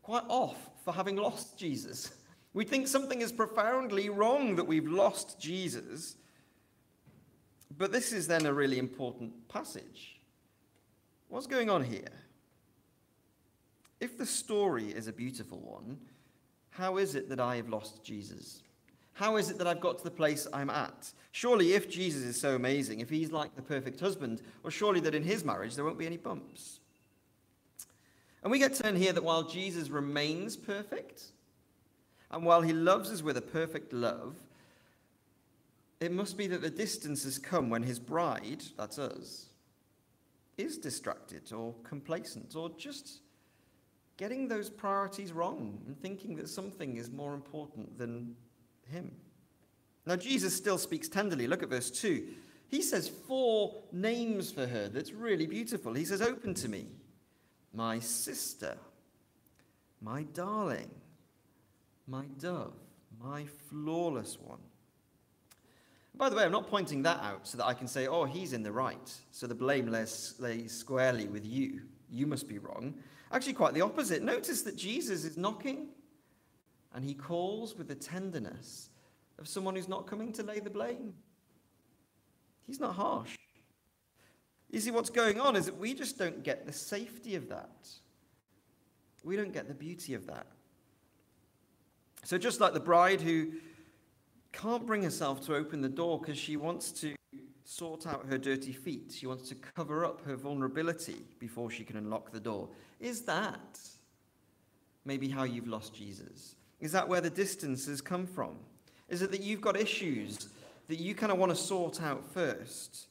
quite 0.03 0.25
off 0.29 0.71
for 0.85 0.93
having 0.93 1.17
lost 1.17 1.59
Jesus. 1.59 2.13
We 2.55 2.65
think 2.65 2.87
something 2.87 3.21
is 3.21 3.33
profoundly 3.33 4.09
wrong 4.09 4.57
that 4.57 4.65
we've 4.65 4.89
lost 4.89 5.39
Jesus. 5.41 6.17
But 7.77 7.91
this 7.91 8.13
is 8.13 8.29
then 8.29 8.47
a 8.47 8.55
really 8.55 8.79
important 8.79 9.49
passage. 9.49 10.21
What's 11.29 11.49
going 11.49 11.69
on 11.69 11.83
here? 11.83 12.09
If 14.01 14.17
the 14.17 14.27
story 14.27 14.85
is 14.87 15.09
a 15.09 15.13
beautiful 15.13 15.59
one, 15.59 15.99
how 16.71 16.97
is 16.99 17.17
it 17.17 17.29
that 17.29 17.41
I 17.41 17.57
have 17.57 17.69
lost 17.69 18.05
Jesus? 18.05 18.63
How 19.15 19.37
is 19.37 19.51
it 19.51 19.59
that 19.59 19.67
I've 19.67 19.81
got 19.81 19.99
to 19.99 20.05
the 20.05 20.11
place 20.11 20.47
I'm 20.53 20.71
at? 20.71 21.13
Surely, 21.33 21.73
if 21.73 21.89
Jesus 21.89 22.23
is 22.23 22.41
so 22.41 22.55
amazing, 22.55 23.01
if 23.01 23.11
he's 23.11 23.33
like 23.33 23.57
the 23.57 23.63
perfect 23.63 23.99
husband, 23.99 24.43
well, 24.63 24.71
surely 24.71 25.01
that 25.01 25.15
in 25.15 25.25
his 25.25 25.45
marriage 25.45 25.75
there 25.75 25.85
won't 25.85 25.99
be 25.99 26.07
any 26.07 26.17
bumps. 26.17 26.81
And 28.43 28.51
we 28.51 28.59
get 28.59 28.81
learn 28.85 28.95
here 28.95 29.13
that 29.13 29.25
while 29.25 29.43
Jesus 29.43 29.89
remains 29.89 30.57
perfect, 30.57 31.33
and 32.35 32.45
while 32.45 32.63
he 32.63 32.73
loves 32.73 33.13
us 33.13 33.23
with 33.23 33.37
a 33.37 33.43
perfect 33.43 33.93
love, 33.93 34.35
it 36.01 36.11
must 36.11 36.37
be 36.37 36.49
that 36.49 36.63
the 36.63 36.71
distance 36.71 37.23
has 37.23 37.39
come 37.39 37.71
when 37.71 37.85
his 37.85 38.01
bride, 38.01 38.65
that's 38.77 38.99
us, 38.99 39.47
is 40.59 40.77
distracted 40.77 41.53
or 41.53 41.75
complacent 41.85 42.57
or 42.57 42.71
just 42.77 43.21
getting 44.17 44.49
those 44.49 44.69
priorities 44.69 45.33
wrong 45.33 45.81
and 45.87 45.97
thinking 46.01 46.35
that 46.37 46.49
something 46.49 46.97
is 46.97 47.09
more 47.09 47.35
important 47.35 47.97
than 47.99 48.35
him. 48.91 49.13
Now, 50.05 50.17
Jesus 50.17 50.57
still 50.57 50.77
speaks 50.77 51.09
tenderly. 51.09 51.47
Look 51.47 51.63
at 51.63 51.69
verse 51.69 51.91
2. 51.91 52.27
He 52.69 52.83
says 52.83 53.09
four 53.09 53.77
names 53.93 54.51
for 54.51 54.67
her 54.67 54.89
that's 54.89 55.13
really 55.13 55.47
beautiful. 55.47 55.95
He 55.95 56.05
says, 56.05 56.21
Open 56.21 56.53
to 56.55 56.69
me 56.69 56.89
my 57.73 58.01
sister, 58.01 58.77
my 60.01 60.25
darling, 60.35 60.91
my 62.07 62.25
dove, 62.39 62.75
my 63.21 63.45
flawless 63.69 64.39
one. 64.41 64.59
By 66.17 66.29
the 66.29 66.37
way, 66.37 66.45
I'm 66.45 66.53
not 66.53 66.69
pointing 66.69 67.03
that 67.03 67.21
out 67.21 67.47
so 67.47 67.59
that 67.59 67.67
I 67.67 67.75
can 67.75 67.89
say, 67.89 68.07
oh, 68.07 68.25
he's 68.25 68.53
in 68.53 68.63
the 68.63 68.71
right, 68.71 69.13
so 69.33 69.47
the 69.47 69.55
blame 69.55 69.89
lays, 69.89 70.35
lays 70.39 70.73
squarely 70.73 71.27
with 71.27 71.45
you. 71.45 71.83
You 72.09 72.27
must 72.27 72.47
be 72.47 72.59
wrong. 72.59 72.95
Actually, 73.33 73.55
quite 73.55 73.75
the 73.75 73.81
opposite. 73.81 74.23
Notice 74.23 74.63
that 74.63 74.77
Jesus 74.77 75.25
is 75.25 75.37
knocking 75.37 75.89
and 76.95 77.05
he 77.05 77.15
calls 77.15 77.75
with 77.75 77.89
the 77.89 77.95
tenderness 77.97 78.91
of 79.41 79.49
someone 79.49 79.75
who's 79.75 79.89
not 79.89 80.07
coming 80.07 80.33
to 80.35 80.45
lay 80.45 80.61
the 80.61 80.71
blame. 80.71 81.15
He's 82.67 82.79
not 82.79 82.95
harsh. 82.95 83.37
You 84.71 84.81
see, 84.81 84.93
what's 84.93 85.11
going 85.11 85.41
on 85.41 85.57
is 85.57 85.67
that 85.67 85.77
we 85.77 85.95
just 85.95 86.19
don't 86.19 86.45
get 86.45 86.67
the 86.67 86.73
safety 86.73 87.35
of 87.35 87.49
that. 87.49 87.89
We 89.25 89.37
don't 89.37 89.53
get 89.53 89.67
the 89.67 89.75
beauty 89.75 90.15
of 90.15 90.27
that. 90.27 90.47
So, 92.25 92.39
just 92.39 92.61
like 92.61 92.73
the 92.73 92.81
bride 92.81 93.21
who 93.21 93.53
can't 94.53 94.87
bring 94.87 95.03
herself 95.03 95.45
to 95.47 95.55
open 95.55 95.83
the 95.83 95.89
door 95.89 96.19
because 96.19 96.39
she 96.39 96.57
wants 96.57 96.91
to 96.93 97.15
sort 97.65 98.07
out 98.07 98.27
her 98.27 98.39
dirty 98.39 98.73
feet. 98.73 99.13
She 99.17 99.27
wants 99.27 99.49
to 99.49 99.55
cover 99.55 100.05
up 100.05 100.25
her 100.27 100.37
vulnerability 100.37 101.25
before 101.39 101.71
she 101.71 101.85
can 101.85 101.97
unlock 101.97 102.33
the 102.33 102.41
door. 102.41 102.69
Is 103.01 103.23
that 103.23 103.79
maybe 105.05 105.29
how 105.29 105.45
you've 105.45 105.69
lost 105.69 105.95
Jesus? 105.95 106.57
Is 106.81 106.93
that 106.93 107.09
where 107.09 107.21
the 107.21 107.31
distance 107.31 107.87
has 107.87 108.01
come 108.01 108.27
from? 108.27 108.57
Is 109.09 109.23
it 109.23 109.31
that 109.31 109.43
you've 109.43 109.61
got 109.61 109.77
issues 109.77 110.49
that 110.89 110.99
you 110.99 111.15
kind 111.15 111.33
of 111.33 111.39
want 111.39 111.51
to 111.51 111.57
sort 111.57 112.03
out 112.03 112.25
first 112.33 113.07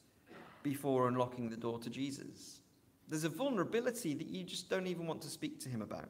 before 0.62 1.08
unlocking 1.08 1.50
the 1.50 1.56
door 1.56 1.78
to 1.80 1.90
Jesus? 1.90 2.60
There's 3.08 3.24
a 3.24 3.28
vulnerability 3.28 4.14
that 4.14 4.28
you 4.28 4.44
just 4.44 4.70
don't 4.70 4.86
even 4.86 5.06
want 5.06 5.20
to 5.22 5.28
speak 5.28 5.60
to 5.60 5.68
him 5.68 5.82
about. 5.82 6.08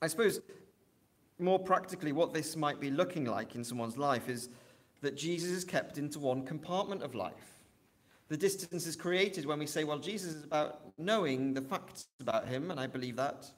I 0.00 0.06
suppose 0.06 0.40
more 1.42 1.58
practically, 1.58 2.12
what 2.12 2.32
this 2.32 2.56
might 2.56 2.80
be 2.80 2.90
looking 2.90 3.24
like 3.24 3.54
in 3.54 3.64
someone's 3.64 3.98
life 3.98 4.28
is 4.28 4.48
that 5.00 5.16
Jesus 5.16 5.50
is 5.50 5.64
kept 5.64 5.98
into 5.98 6.18
one 6.18 6.44
compartment 6.44 7.02
of 7.02 7.14
life. 7.14 7.64
The 8.28 8.36
distance 8.36 8.86
is 8.86 8.96
created 8.96 9.44
when 9.44 9.58
we 9.58 9.66
say, 9.66 9.84
well, 9.84 9.98
Jesus 9.98 10.34
is 10.36 10.44
about 10.44 10.80
knowing 10.96 11.52
the 11.52 11.60
facts 11.60 12.06
about 12.20 12.48
him, 12.48 12.70
and 12.70 12.80
I 12.80 12.86
believe 12.86 13.16
that, 13.16 13.50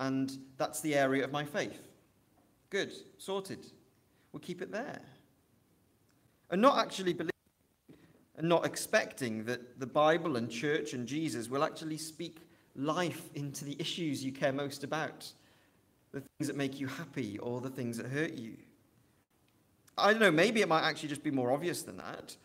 and 0.00 0.36
that's 0.56 0.80
the 0.80 0.94
area 0.94 1.22
of 1.22 1.30
my 1.30 1.44
faith. 1.44 1.88
Good, 2.70 2.92
sorted. 3.18 3.66
We'll 4.32 4.40
keep 4.40 4.62
it 4.62 4.72
there. 4.72 5.00
And 6.50 6.60
not 6.60 6.78
actually 6.78 7.12
believing 7.12 7.32
and 8.36 8.48
not 8.48 8.66
expecting 8.66 9.44
that 9.44 9.78
the 9.78 9.86
Bible 9.86 10.36
and 10.36 10.50
church 10.50 10.94
and 10.94 11.06
Jesus 11.06 11.48
will 11.48 11.62
actually 11.62 11.98
speak 11.98 12.38
life 12.74 13.28
into 13.34 13.64
the 13.64 13.76
issues 13.78 14.24
you 14.24 14.32
care 14.32 14.52
most 14.52 14.84
about, 14.84 15.30
the 16.12 16.20
things 16.20 16.46
that 16.46 16.56
make 16.56 16.78
you 16.78 16.86
happy 16.86 17.38
or 17.38 17.60
the 17.60 17.70
things 17.70 17.96
that 17.96 18.06
hurt 18.06 18.34
you. 18.34 18.56
I 19.96 20.12
don't 20.12 20.20
know, 20.20 20.30
maybe 20.30 20.60
it 20.60 20.68
might 20.68 20.82
actually 20.82 21.08
just 21.08 21.22
be 21.22 21.30
more 21.30 21.52
obvious 21.52 21.82
than 21.82 21.96
that. 21.98 22.36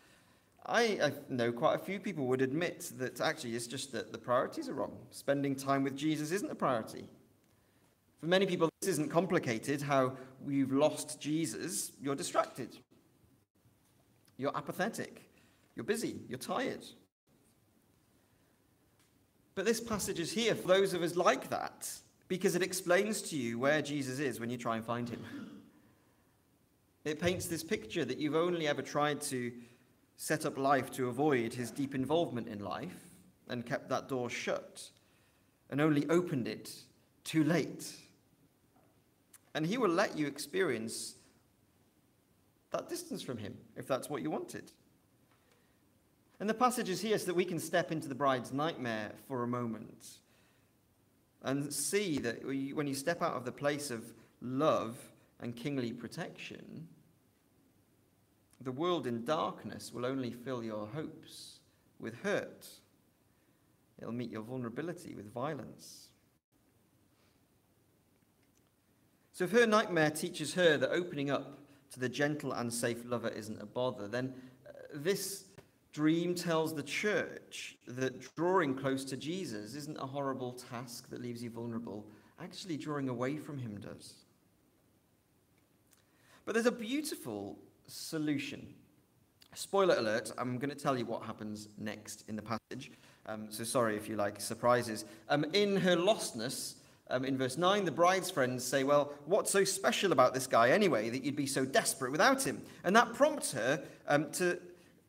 I, 0.66 0.82
I, 1.02 1.12
know 1.30 1.50
quite 1.50 1.76
a 1.76 1.78
few 1.78 1.98
people 1.98 2.26
would 2.26 2.42
admit 2.42 2.92
that 2.98 3.22
actually 3.22 3.54
it's 3.54 3.66
just 3.66 3.90
that 3.92 4.12
the 4.12 4.18
priorities 4.18 4.68
are 4.68 4.74
wrong. 4.74 4.98
Spending 5.10 5.54
time 5.54 5.82
with 5.82 5.96
Jesus 5.96 6.30
isn't 6.30 6.50
a 6.50 6.54
priority. 6.54 7.08
For 8.20 8.26
many 8.26 8.44
people, 8.44 8.68
this 8.80 8.90
isn't 8.90 9.10
complicated 9.10 9.80
how 9.80 10.16
you've 10.46 10.72
lost 10.72 11.20
Jesus. 11.20 11.92
You're 12.00 12.16
distracted, 12.16 12.76
you're 14.36 14.56
apathetic, 14.56 15.22
you're 15.74 15.84
busy, 15.84 16.20
you're 16.28 16.38
tired. 16.38 16.84
But 19.54 19.64
this 19.64 19.80
passage 19.80 20.20
is 20.20 20.30
here 20.30 20.54
for 20.54 20.68
those 20.68 20.92
of 20.92 21.02
us 21.02 21.16
like 21.16 21.48
that 21.48 21.90
because 22.28 22.54
it 22.54 22.62
explains 22.62 23.22
to 23.22 23.36
you 23.36 23.58
where 23.58 23.82
Jesus 23.82 24.18
is 24.18 24.38
when 24.38 24.50
you 24.50 24.58
try 24.58 24.76
and 24.76 24.84
find 24.84 25.08
him. 25.08 25.24
It 27.04 27.20
paints 27.20 27.46
this 27.46 27.64
picture 27.64 28.04
that 28.04 28.18
you've 28.18 28.34
only 28.34 28.68
ever 28.68 28.82
tried 28.82 29.22
to 29.22 29.50
set 30.16 30.44
up 30.44 30.58
life 30.58 30.90
to 30.90 31.08
avoid 31.08 31.54
his 31.54 31.70
deep 31.70 31.94
involvement 31.94 32.48
in 32.48 32.58
life 32.58 33.08
and 33.48 33.64
kept 33.64 33.88
that 33.88 34.08
door 34.08 34.28
shut 34.28 34.90
and 35.70 35.80
only 35.80 36.06
opened 36.10 36.46
it 36.46 36.70
too 37.24 37.44
late. 37.44 37.90
And 39.54 39.64
he 39.64 39.78
will 39.78 39.90
let 39.90 40.18
you 40.18 40.26
experience 40.26 41.14
that 42.70 42.90
distance 42.90 43.22
from 43.22 43.38
him 43.38 43.56
if 43.76 43.86
that's 43.86 44.10
what 44.10 44.20
you 44.20 44.30
wanted. 44.30 44.70
And 46.40 46.48
the 46.48 46.54
passage 46.54 46.90
is 46.90 47.00
here 47.00 47.18
so 47.18 47.26
that 47.26 47.34
we 47.34 47.44
can 47.44 47.58
step 47.58 47.90
into 47.90 48.08
the 48.08 48.14
bride's 48.14 48.52
nightmare 48.52 49.12
for 49.26 49.42
a 49.42 49.48
moment 49.48 50.18
and 51.42 51.72
see 51.72 52.18
that 52.18 52.44
when 52.44 52.86
you 52.86 52.94
step 52.94 53.22
out 53.22 53.34
of 53.34 53.44
the 53.44 53.52
place 53.52 53.90
of 53.90 54.12
love 54.40 54.96
and 55.40 55.54
kingly 55.54 55.92
protection, 55.92 56.88
the 58.60 58.72
world 58.72 59.06
in 59.06 59.24
darkness 59.24 59.92
will 59.92 60.04
only 60.04 60.30
fill 60.30 60.64
your 60.64 60.86
hopes 60.86 61.60
with 62.00 62.22
hurt. 62.22 62.66
It'll 64.00 64.12
meet 64.12 64.30
your 64.30 64.42
vulnerability 64.42 65.14
with 65.14 65.32
violence. 65.32 66.08
So, 69.32 69.44
if 69.44 69.52
her 69.52 69.66
nightmare 69.66 70.10
teaches 70.10 70.54
her 70.54 70.76
that 70.78 70.90
opening 70.90 71.30
up 71.30 71.58
to 71.92 72.00
the 72.00 72.08
gentle 72.08 72.52
and 72.52 72.72
safe 72.72 73.04
lover 73.04 73.28
isn't 73.28 73.62
a 73.62 73.66
bother, 73.66 74.08
then 74.08 74.34
uh, 74.66 74.72
this 74.94 75.44
dream 75.98 76.32
tells 76.32 76.72
the 76.72 76.82
church 76.84 77.76
that 77.88 78.36
drawing 78.36 78.72
close 78.72 79.04
to 79.04 79.16
Jesus 79.16 79.74
isn't 79.74 79.98
a 79.98 80.06
horrible 80.06 80.52
task 80.52 81.10
that 81.10 81.20
leaves 81.20 81.42
you 81.42 81.50
vulnerable. 81.50 82.06
Actually, 82.40 82.76
drawing 82.76 83.08
away 83.08 83.36
from 83.36 83.58
him 83.58 83.80
does. 83.80 84.14
But 86.44 86.54
there's 86.54 86.66
a 86.66 86.70
beautiful 86.70 87.58
solution. 87.88 88.64
Spoiler 89.56 89.96
alert, 89.96 90.30
I'm 90.38 90.58
going 90.58 90.70
to 90.70 90.76
tell 90.76 90.96
you 90.96 91.04
what 91.04 91.24
happens 91.24 91.68
next 91.78 92.22
in 92.28 92.36
the 92.36 92.42
passage. 92.42 92.92
Um, 93.26 93.48
so 93.50 93.64
sorry 93.64 93.96
if 93.96 94.08
you 94.08 94.14
like 94.14 94.40
surprises. 94.40 95.04
Um, 95.28 95.46
in 95.52 95.78
her 95.78 95.96
lostness, 95.96 96.74
um, 97.10 97.24
in 97.24 97.36
verse 97.36 97.58
9, 97.58 97.84
the 97.84 97.90
bride's 97.90 98.30
friends 98.30 98.62
say, 98.62 98.84
Well, 98.84 99.12
what's 99.26 99.50
so 99.50 99.64
special 99.64 100.12
about 100.12 100.32
this 100.32 100.46
guy 100.46 100.70
anyway 100.70 101.10
that 101.10 101.24
you'd 101.24 101.34
be 101.34 101.46
so 101.46 101.64
desperate 101.64 102.12
without 102.12 102.46
him? 102.46 102.62
And 102.84 102.94
that 102.94 103.14
prompts 103.14 103.50
her 103.50 103.82
um, 104.06 104.30
to 104.34 104.60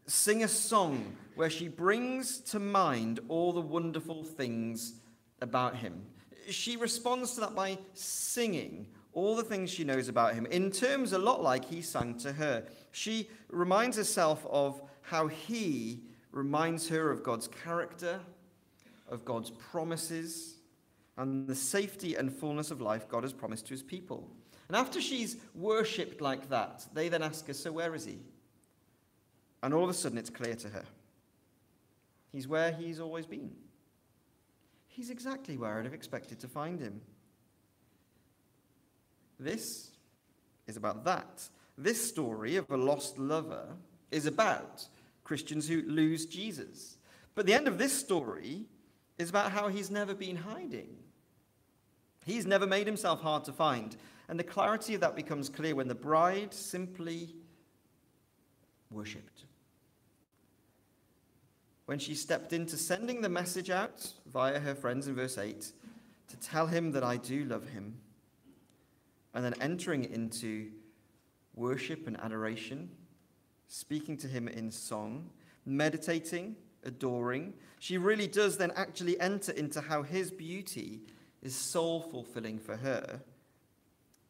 sing 0.09 0.43
a 0.43 0.47
song 0.47 1.15
where 1.35 1.49
she 1.49 1.67
brings 1.67 2.39
to 2.39 2.59
mind 2.59 3.19
all 3.27 3.53
the 3.53 3.61
wonderful 3.61 4.23
things 4.23 4.95
about 5.41 5.75
him. 5.75 6.03
She 6.49 6.77
responds 6.77 7.35
to 7.35 7.41
that 7.41 7.55
by 7.55 7.77
singing 7.93 8.87
all 9.13 9.35
the 9.35 9.43
things 9.43 9.69
she 9.69 9.83
knows 9.83 10.07
about 10.07 10.33
him 10.33 10.45
in 10.47 10.71
terms 10.71 11.13
a 11.13 11.17
lot 11.17 11.41
like 11.41 11.65
he 11.65 11.81
sang 11.81 12.17
to 12.19 12.33
her. 12.33 12.65
She 12.91 13.29
reminds 13.49 13.97
herself 13.97 14.45
of 14.49 14.81
how 15.01 15.27
he 15.27 16.01
reminds 16.31 16.89
her 16.89 17.11
of 17.11 17.23
God's 17.23 17.47
character, 17.47 18.19
of 19.09 19.25
God's 19.25 19.51
promises, 19.51 20.55
and 21.17 21.47
the 21.47 21.55
safety 21.55 22.15
and 22.15 22.31
fullness 22.31 22.71
of 22.71 22.81
life 22.81 23.09
God 23.09 23.23
has 23.23 23.33
promised 23.33 23.65
to 23.67 23.71
his 23.71 23.83
people. 23.83 24.29
And 24.67 24.77
after 24.77 25.01
she's 25.01 25.37
worshipped 25.55 26.21
like 26.21 26.49
that, 26.49 26.85
they 26.93 27.09
then 27.09 27.23
ask 27.23 27.47
her, 27.47 27.53
So 27.53 27.71
where 27.71 27.95
is 27.95 28.05
he? 28.05 28.19
And 29.61 29.73
all 29.73 29.83
of 29.83 29.89
a 29.89 29.93
sudden 29.93 30.17
it's 30.17 30.29
clear 30.29 30.55
to 30.55 30.69
her. 30.69 30.85
He's 32.31 32.47
where 32.47 32.71
he's 32.71 32.99
always 32.99 33.25
been. 33.25 33.51
He's 34.87 35.09
exactly 35.09 35.57
where 35.57 35.79
I'd 35.79 35.85
have 35.85 35.93
expected 35.93 36.39
to 36.39 36.47
find 36.47 36.79
him. 36.79 37.01
This 39.39 39.91
is 40.67 40.77
about 40.77 41.05
that. 41.05 41.47
This 41.77 42.09
story 42.09 42.57
of 42.57 42.69
a 42.69 42.77
lost 42.77 43.17
lover 43.17 43.67
is 44.11 44.25
about 44.25 44.87
Christians 45.23 45.67
who 45.67 45.81
lose 45.83 46.25
Jesus. 46.25 46.97
But 47.35 47.45
the 47.45 47.53
end 47.53 47.67
of 47.67 47.77
this 47.77 47.97
story 47.97 48.65
is 49.17 49.29
about 49.29 49.51
how 49.51 49.69
he's 49.69 49.89
never 49.89 50.13
been 50.13 50.35
hiding. 50.35 50.97
He's 52.25 52.45
never 52.45 52.67
made 52.67 52.85
himself 52.85 53.21
hard 53.21 53.45
to 53.45 53.53
find. 53.53 53.95
And 54.27 54.37
the 54.37 54.43
clarity 54.43 54.95
of 54.95 55.01
that 55.01 55.15
becomes 55.15 55.49
clear 55.49 55.75
when 55.75 55.87
the 55.87 55.95
bride 55.95 56.53
simply 56.53 57.33
worshipped. 58.91 59.45
When 61.89 61.97
she 61.97 62.13
stepped 62.13 62.53
into 62.53 62.77
sending 62.77 63.19
the 63.19 63.29
message 63.29 63.71
out 63.71 64.13
via 64.31 64.59
her 64.59 64.75
friends 64.75 65.07
in 65.07 65.15
verse 65.15 65.39
8 65.39 65.71
to 66.27 66.37
tell 66.37 66.67
him 66.67 66.91
that 66.91 67.03
I 67.03 67.17
do 67.17 67.45
love 67.45 67.67
him 67.67 67.97
and 69.33 69.43
then 69.43 69.55
entering 69.59 70.03
into 70.03 70.69
worship 71.55 72.05
and 72.05 72.15
adoration, 72.21 72.91
speaking 73.67 74.17
to 74.17 74.27
Him 74.27 74.47
in 74.47 74.69
song, 74.69 75.31
meditating, 75.65 76.57
adoring, 76.83 77.55
she 77.79 77.97
really 77.97 78.27
does 78.27 78.55
then 78.55 78.71
actually 78.75 79.19
enter 79.19 79.51
into 79.53 79.81
how 79.81 80.03
His 80.03 80.29
beauty 80.29 80.99
is 81.41 81.55
soul 81.55 82.01
fulfilling 82.01 82.59
for 82.59 82.77
her. 82.77 83.19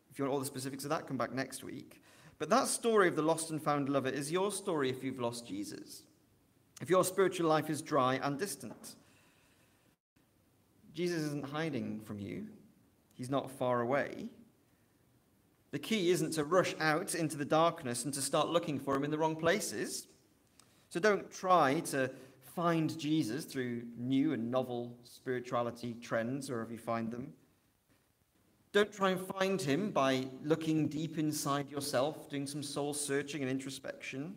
If 0.09 0.17
you 0.17 0.23
want 0.23 0.33
all 0.33 0.39
the 0.39 0.45
specifics 0.45 0.85
of 0.85 0.91
that, 0.91 1.07
come 1.07 1.17
back 1.17 1.33
next 1.33 1.65
week. 1.65 2.01
But 2.37 2.49
that 2.51 2.69
story 2.69 3.09
of 3.09 3.17
the 3.17 3.21
lost 3.21 3.49
and 3.49 3.61
found 3.61 3.89
lover 3.89 4.07
is 4.07 4.31
your 4.31 4.49
story 4.49 4.89
if 4.89 5.03
you've 5.03 5.19
lost 5.19 5.45
Jesus. 5.45 6.03
If 6.79 6.89
your 6.89 7.03
spiritual 7.03 7.47
life 7.47 7.69
is 7.69 7.81
dry 7.81 8.19
and 8.23 8.39
distant. 8.39 8.95
Jesus 10.93 11.21
isn't 11.23 11.45
hiding 11.45 12.01
from 12.01 12.19
you, 12.19 12.47
He's 13.13 13.29
not 13.29 13.51
far 13.51 13.81
away. 13.81 14.29
The 15.71 15.79
key 15.79 16.09
isn't 16.09 16.31
to 16.31 16.45
rush 16.45 16.73
out 16.79 17.15
into 17.15 17.35
the 17.35 17.45
darkness 17.45 18.05
and 18.05 18.13
to 18.13 18.21
start 18.21 18.47
looking 18.47 18.79
for 18.79 18.95
him 18.95 19.03
in 19.03 19.11
the 19.11 19.17
wrong 19.17 19.35
places. 19.35 20.07
So 20.89 20.99
don't 20.99 21.29
try 21.29 21.81
to 21.91 22.09
find 22.55 22.97
Jesus 22.97 23.45
through 23.45 23.83
new 23.97 24.33
and 24.33 24.49
novel 24.49 24.95
spirituality 25.03 25.95
trends, 26.01 26.49
wherever 26.49 26.71
you 26.71 26.79
find 26.79 27.11
them. 27.11 27.33
Don't 28.71 28.91
try 28.91 29.11
and 29.11 29.19
find 29.19 29.61
him 29.61 29.91
by 29.91 30.27
looking 30.43 30.87
deep 30.87 31.17
inside 31.17 31.69
yourself, 31.69 32.29
doing 32.29 32.47
some 32.47 32.63
soul 32.63 32.93
searching 32.93 33.41
and 33.41 33.51
introspection. 33.51 34.35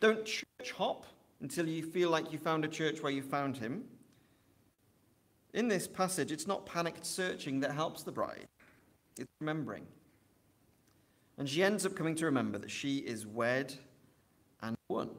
Don't 0.00 0.24
church 0.24 0.72
hop 0.76 1.06
until 1.40 1.68
you 1.68 1.82
feel 1.82 2.10
like 2.10 2.32
you 2.32 2.38
found 2.38 2.64
a 2.64 2.68
church 2.68 3.02
where 3.02 3.12
you 3.12 3.22
found 3.22 3.56
him. 3.56 3.84
In 5.54 5.68
this 5.68 5.86
passage, 5.86 6.32
it's 6.32 6.46
not 6.46 6.66
panicked 6.66 7.04
searching 7.06 7.60
that 7.60 7.72
helps 7.72 8.02
the 8.02 8.12
bride, 8.12 8.46
it's 9.18 9.30
remembering. 9.40 9.86
And 11.38 11.48
she 11.48 11.62
ends 11.62 11.84
up 11.84 11.94
coming 11.94 12.14
to 12.16 12.24
remember 12.26 12.58
that 12.58 12.70
she 12.70 12.98
is 12.98 13.26
wed 13.26 13.74
and 14.62 14.76
won. 14.88 15.10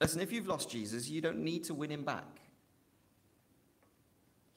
Listen, 0.00 0.20
if 0.20 0.32
you've 0.32 0.48
lost 0.48 0.70
Jesus, 0.70 1.08
you 1.08 1.20
don't 1.20 1.38
need 1.38 1.64
to 1.64 1.74
win 1.74 1.90
him 1.90 2.04
back. 2.04 2.40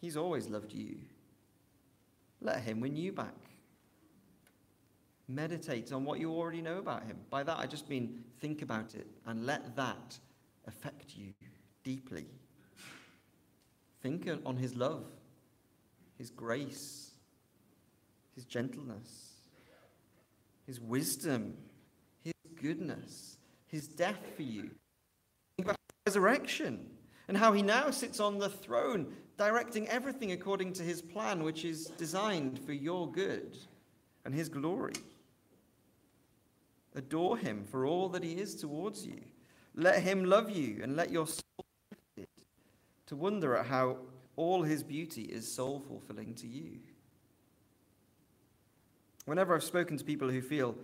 He's 0.01 0.17
always 0.17 0.49
loved 0.49 0.73
you. 0.73 0.97
Let 2.41 2.61
him 2.61 2.79
win 2.79 2.95
you 2.95 3.11
back. 3.11 3.35
Meditate 5.27 5.93
on 5.93 6.03
what 6.03 6.19
you 6.19 6.31
already 6.31 6.62
know 6.62 6.77
about 6.77 7.03
him. 7.05 7.17
By 7.29 7.43
that, 7.43 7.57
I 7.57 7.65
just 7.65 7.89
mean 7.89 8.23
think 8.41 8.62
about 8.62 8.93
it 8.93 9.07
and 9.25 9.45
let 9.45 9.75
that 9.75 10.19
affect 10.67 11.15
you 11.15 11.33
deeply. 11.83 12.25
Think 14.01 14.27
on 14.45 14.57
his 14.57 14.75
love, 14.75 15.05
his 16.17 16.29
grace, 16.29 17.12
his 18.36 18.43
gentleness, 18.43 19.31
his 20.67 20.79
wisdom, 20.79 21.55
his 22.21 22.33
goodness, 22.62 23.38
his 23.67 23.88
death 23.88 24.19
for 24.36 24.43
you. 24.43 24.71
Think 25.55 25.67
about 25.69 25.77
his 26.05 26.15
resurrection 26.15 26.86
and 27.29 27.38
how 27.38 27.53
he 27.53 27.62
now 27.62 27.91
sits 27.91 28.19
on 28.19 28.39
the 28.39 28.49
throne, 28.49 29.13
directing 29.38 29.88
everything 29.88 30.33
according 30.33 30.73
to 30.73 30.83
his 30.83 31.01
plan, 31.01 31.43
which 31.43 31.63
is 31.63 31.86
designed 31.97 32.59
for 32.59 32.73
your 32.73 33.09
good 33.09 33.57
and 34.25 34.33
his 34.33 34.49
glory. 34.49 34.93
Adore 36.95 37.38
him 37.38 37.65
for 37.65 37.86
all 37.86 38.10
that 38.10 38.23
he 38.23 38.34
is 38.34 38.56
towards 38.56 39.06
you. 39.06 39.21
Let 39.75 40.01
him 40.01 40.25
love 40.25 40.49
you 40.49 40.82
and 40.84 40.95
let 40.95 41.12
your 41.12 41.27
soul 41.27 41.65
to 43.08 43.15
wonder 43.15 43.56
at 43.56 43.65
how 43.65 43.97
all 44.36 44.63
his 44.63 44.84
beauty 44.84 45.23
is 45.23 45.51
soul 45.51 45.79
fulfilling 45.88 46.34
to 46.36 46.47
you. 46.47 46.79
Whenever 49.25 49.56
I've 49.56 49.63
spoken 49.63 49.97
to 49.97 50.03
people 50.03 50.29
who 50.29 50.41
feel 50.41 50.75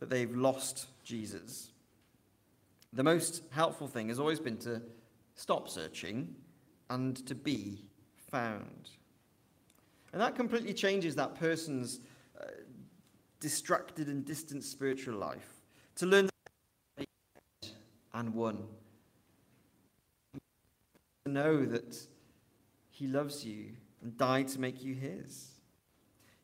that 0.00 0.10
they've 0.10 0.34
lost 0.34 0.86
Jesus, 1.04 1.72
the 2.92 3.04
most 3.04 3.42
helpful 3.50 3.86
thing 3.86 4.08
has 4.08 4.18
always 4.18 4.40
been 4.40 4.56
to 4.58 4.82
stop 5.34 5.68
searching 5.68 6.34
and 6.90 7.24
to 7.26 7.34
be 7.34 7.84
found. 8.30 8.90
And 10.12 10.20
that 10.20 10.34
completely 10.34 10.74
changes 10.74 11.14
that 11.16 11.34
person's 11.34 12.00
uh, 12.40 12.46
distracted 13.42 14.06
and 14.06 14.24
distant 14.24 14.62
spiritual 14.62 15.16
life. 15.16 15.60
To 15.96 16.06
learn 16.06 16.30
and 18.14 18.34
won. 18.34 18.64
To 21.26 21.32
know 21.32 21.66
that 21.66 21.98
he 22.90 23.06
loves 23.06 23.44
you 23.44 23.72
and 24.00 24.16
died 24.16 24.48
to 24.48 24.60
make 24.60 24.82
you 24.82 24.94
his. 24.94 25.48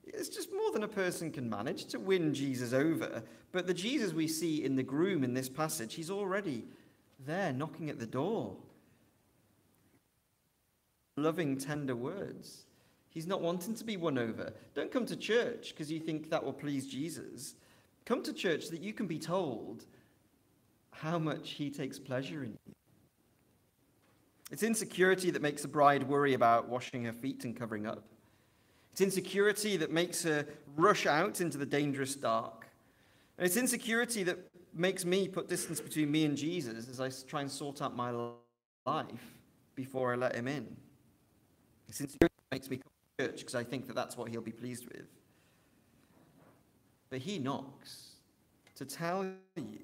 It's 0.05 0.29
just 0.29 0.53
more 0.53 0.73
than 0.73 0.83
a 0.83 0.89
person 0.89 1.31
can 1.31 1.49
manage 1.49 1.85
to 1.87 2.01
win 2.01 2.35
Jesus 2.35 2.73
over. 2.73 3.23
But 3.53 3.67
the 3.67 3.75
Jesus 3.75 4.13
we 4.13 4.27
see 4.27 4.65
in 4.65 4.75
the 4.75 4.83
groom 4.83 5.23
in 5.23 5.35
this 5.35 5.49
passage, 5.49 5.95
he's 5.95 6.11
already 6.11 6.65
there 7.25 7.53
knocking 7.53 7.91
at 7.91 8.01
the 8.01 8.07
door. 8.07 8.57
Loving, 11.17 11.59
tender 11.59 11.95
words. 11.95 12.65
He's 13.11 13.27
not 13.27 13.41
wanting 13.41 13.75
to 13.75 13.85
be 13.85 13.97
won 13.97 14.19
over. 14.19 14.53
Don't 14.75 14.93
come 14.93 15.07
to 15.07 15.17
church 15.17 15.71
because 15.71 15.91
you 15.91 16.01
think 16.01 16.31
that 16.31 16.45
will 16.45 16.53
please 16.53 16.87
Jesus. 16.87 17.55
Come 18.05 18.23
to 18.23 18.33
church 18.33 18.65
so 18.65 18.71
that 18.71 18.81
you 18.81 18.93
can 18.93 19.07
be 19.07 19.19
told 19.19 19.85
how 20.91 21.19
much 21.19 21.51
he 21.51 21.71
takes 21.71 21.99
pleasure 21.99 22.45
in 22.45 22.51
you. 22.51 22.75
It's 24.51 24.63
insecurity 24.63 25.31
that 25.31 25.43
makes 25.43 25.65
a 25.65 25.69
bride 25.69 26.03
worry 26.05 26.35
about 26.35 26.69
washing 26.69 27.05
her 27.05 27.13
feet 27.13 27.45
and 27.45 27.57
covering 27.57 27.87
up. 27.87 28.05
It's 28.93 29.01
insecurity 29.01 29.77
that 29.77 29.93
makes 29.93 30.23
her 30.25 30.47
rush 30.77 31.07
out 31.07 31.41
into 31.41 31.59
the 31.59 31.67
dangerous 31.67 32.15
dark. 32.15 32.67
And 33.37 33.47
it's 33.47 33.57
insecurity 33.57 34.25
that 34.25 34.39
makes 34.75 35.05
me 35.05 35.29
put 35.29 35.49
distance 35.49 35.81
between 35.81 36.11
me 36.11 36.25
and 36.25 36.37
Jesus 36.37 36.89
as 36.89 37.01
I 37.01 37.11
try 37.29 37.43
and 37.43 37.51
sort 37.51 37.83
out 37.83 37.95
my 37.95 38.11
life 38.87 39.05
before 39.75 40.13
I 40.13 40.17
let 40.17 40.35
him 40.35 40.49
in. 40.49 40.77
It's 41.89 42.01
insecurity 42.01 42.35
that 42.51 42.57
makes 42.57 42.71
me 42.71 42.81
church 43.19 43.39
because 43.39 43.55
I 43.55 43.65
think 43.65 43.87
that 43.89 43.97
that's 43.97 44.17
what 44.17 44.29
he'll 44.29 44.41
be 44.41 44.53
pleased 44.53 44.87
with. 44.87 45.07
But 47.11 47.19
he 47.21 47.39
knocks 47.39 48.13
to 48.77 48.85
tell 48.85 49.25
you 49.57 49.79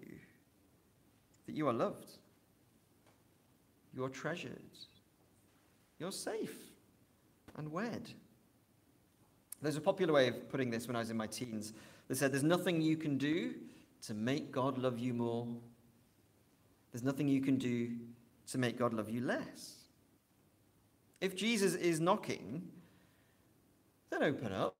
that 1.46 1.54
you 1.54 1.66
are 1.66 1.72
loved, 1.72 2.10
you're 3.92 4.08
treasured, 4.08 4.60
you're 5.98 6.12
safe 6.12 6.56
and 7.56 7.70
wed. 7.72 8.10
There's 9.62 9.76
a 9.76 9.80
popular 9.80 10.12
way 10.12 10.28
of 10.28 10.48
putting 10.50 10.70
this 10.70 10.86
when 10.86 10.94
I 10.94 10.98
was 11.00 11.10
in 11.10 11.16
my 11.16 11.26
teens 11.26 11.72
They 12.08 12.14
said, 12.14 12.32
There's 12.32 12.42
nothing 12.42 12.80
you 12.80 12.96
can 12.96 13.16
do 13.16 13.54
to 14.02 14.14
make 14.14 14.52
God 14.52 14.78
love 14.78 14.98
you 14.98 15.14
more. 15.14 15.48
There's 16.92 17.02
nothing 17.02 17.26
you 17.26 17.40
can 17.40 17.56
do 17.56 17.90
to 18.48 18.58
make 18.58 18.78
God 18.78 18.92
love 18.92 19.08
you 19.08 19.22
less. 19.22 19.76
If 21.20 21.34
Jesus 21.34 21.74
is 21.74 21.98
knocking, 21.98 22.68
open 24.22 24.52
up. 24.52 24.76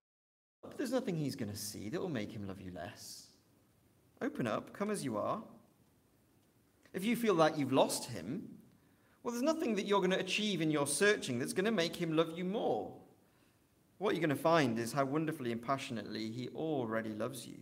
There's 0.77 0.93
nothing 0.93 1.17
he's 1.17 1.37
going 1.37 1.51
to 1.51 1.57
see 1.57 1.89
that 1.91 2.01
will 2.01 2.09
make 2.09 2.33
him 2.33 2.47
love 2.47 2.61
you 2.61 2.73
less. 2.73 3.27
Open 4.23 4.47
up, 4.47 4.73
come 4.73 4.91
as 4.91 5.05
you 5.05 5.17
are. 5.17 5.43
If 6.93 7.05
you 7.05 7.17
feel 7.17 7.35
like 7.35 7.59
you've 7.59 7.73
lost 7.73 8.07
him, 8.11 8.49
well, 9.23 9.33
there's 9.33 9.43
nothing 9.43 9.75
that 9.77 9.87
you're 9.87 10.01
going 10.01 10.11
to 10.11 10.19
achieve 10.19 10.61
in 10.61 10.71
your 10.71 10.87
searching 10.87 11.39
that's 11.39 11.53
going 11.53 11.65
to 11.65 11.73
make 11.73 11.97
him 11.97 12.17
love 12.17 12.37
you 12.37 12.45
more. 12.45 12.93
What 13.99 14.15
you're 14.15 14.21
going 14.21 14.37
to 14.37 14.43
find 14.43 14.79
is 14.79 14.93
how 14.93 15.05
wonderfully 15.05 15.51
and 15.53 15.63
passionately 15.63 16.31
he 16.31 16.49
already 16.51 17.15
loves 17.15 17.47
you. 17.47 17.57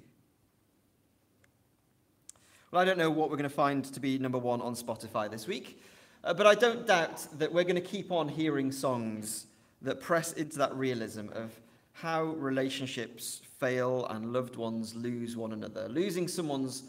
Well, 2.70 2.80
I 2.80 2.84
don't 2.84 2.98
know 2.98 3.10
what 3.10 3.30
we're 3.30 3.36
going 3.36 3.48
to 3.48 3.54
find 3.54 3.84
to 3.84 4.00
be 4.00 4.18
number 4.18 4.38
one 4.38 4.60
on 4.60 4.74
Spotify 4.74 5.30
this 5.30 5.46
week, 5.46 5.80
uh, 6.24 6.34
but 6.34 6.46
I 6.46 6.54
don't 6.54 6.86
doubt 6.86 7.26
that 7.38 7.52
we're 7.52 7.64
going 7.64 7.76
to 7.76 7.80
keep 7.80 8.10
on 8.10 8.28
hearing 8.28 8.72
songs 8.72 9.46
that 9.82 10.00
press 10.00 10.32
into 10.32 10.58
that 10.58 10.74
realism 10.74 11.28
of 11.34 11.58
how 11.92 12.24
relationships 12.24 13.42
fail 13.58 14.06
and 14.06 14.32
loved 14.32 14.56
ones 14.56 14.94
lose 14.94 15.36
one 15.36 15.52
another. 15.52 15.88
Losing 15.88 16.26
someone's 16.26 16.84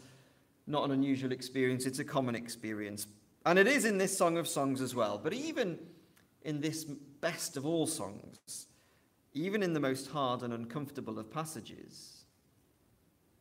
not 0.66 0.84
an 0.84 0.92
unusual 0.92 1.32
experience, 1.32 1.86
it's 1.86 1.98
a 1.98 2.04
common 2.04 2.34
experience. 2.34 3.06
And 3.44 3.58
it 3.58 3.66
is 3.66 3.84
in 3.84 3.98
this 3.98 4.16
Song 4.16 4.38
of 4.38 4.48
Songs 4.48 4.80
as 4.80 4.94
well. 4.94 5.20
But 5.22 5.34
even 5.34 5.78
in 6.42 6.60
this 6.60 6.84
best 6.84 7.56
of 7.56 7.66
all 7.66 7.86
songs, 7.86 8.66
even 9.34 9.62
in 9.62 9.74
the 9.74 9.80
most 9.80 10.08
hard 10.08 10.42
and 10.42 10.52
uncomfortable 10.52 11.18
of 11.18 11.30
passages, 11.30 12.24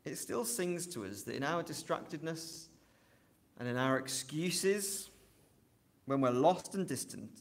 it 0.03 0.17
still 0.17 0.43
sings 0.43 0.85
to 0.87 1.05
us 1.05 1.21
that 1.23 1.35
in 1.35 1.43
our 1.43 1.63
distractedness 1.63 2.67
and 3.59 3.69
in 3.69 3.77
our 3.77 3.97
excuses, 3.97 5.09
when 6.05 6.19
we're 6.19 6.31
lost 6.31 6.75
and 6.75 6.87
distant, 6.87 7.39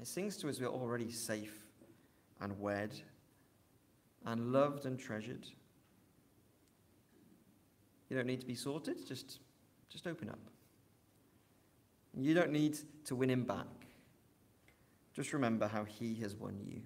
it 0.00 0.06
sings 0.06 0.36
to 0.38 0.48
us 0.48 0.60
we're 0.60 0.66
already 0.66 1.10
safe 1.10 1.64
and 2.40 2.58
wed 2.60 2.94
and 4.26 4.52
loved 4.52 4.86
and 4.86 4.98
treasured. 4.98 5.46
You 8.08 8.16
don't 8.16 8.26
need 8.26 8.40
to 8.40 8.46
be 8.46 8.54
sorted, 8.54 9.06
just, 9.06 9.40
just 9.88 10.06
open 10.06 10.28
up. 10.28 10.38
You 12.16 12.34
don't 12.34 12.52
need 12.52 12.78
to 13.06 13.16
win 13.16 13.30
him 13.30 13.44
back. 13.44 13.66
Just 15.14 15.32
remember 15.32 15.68
how 15.68 15.84
he 15.84 16.14
has 16.16 16.34
won 16.34 16.58
you. 16.64 16.82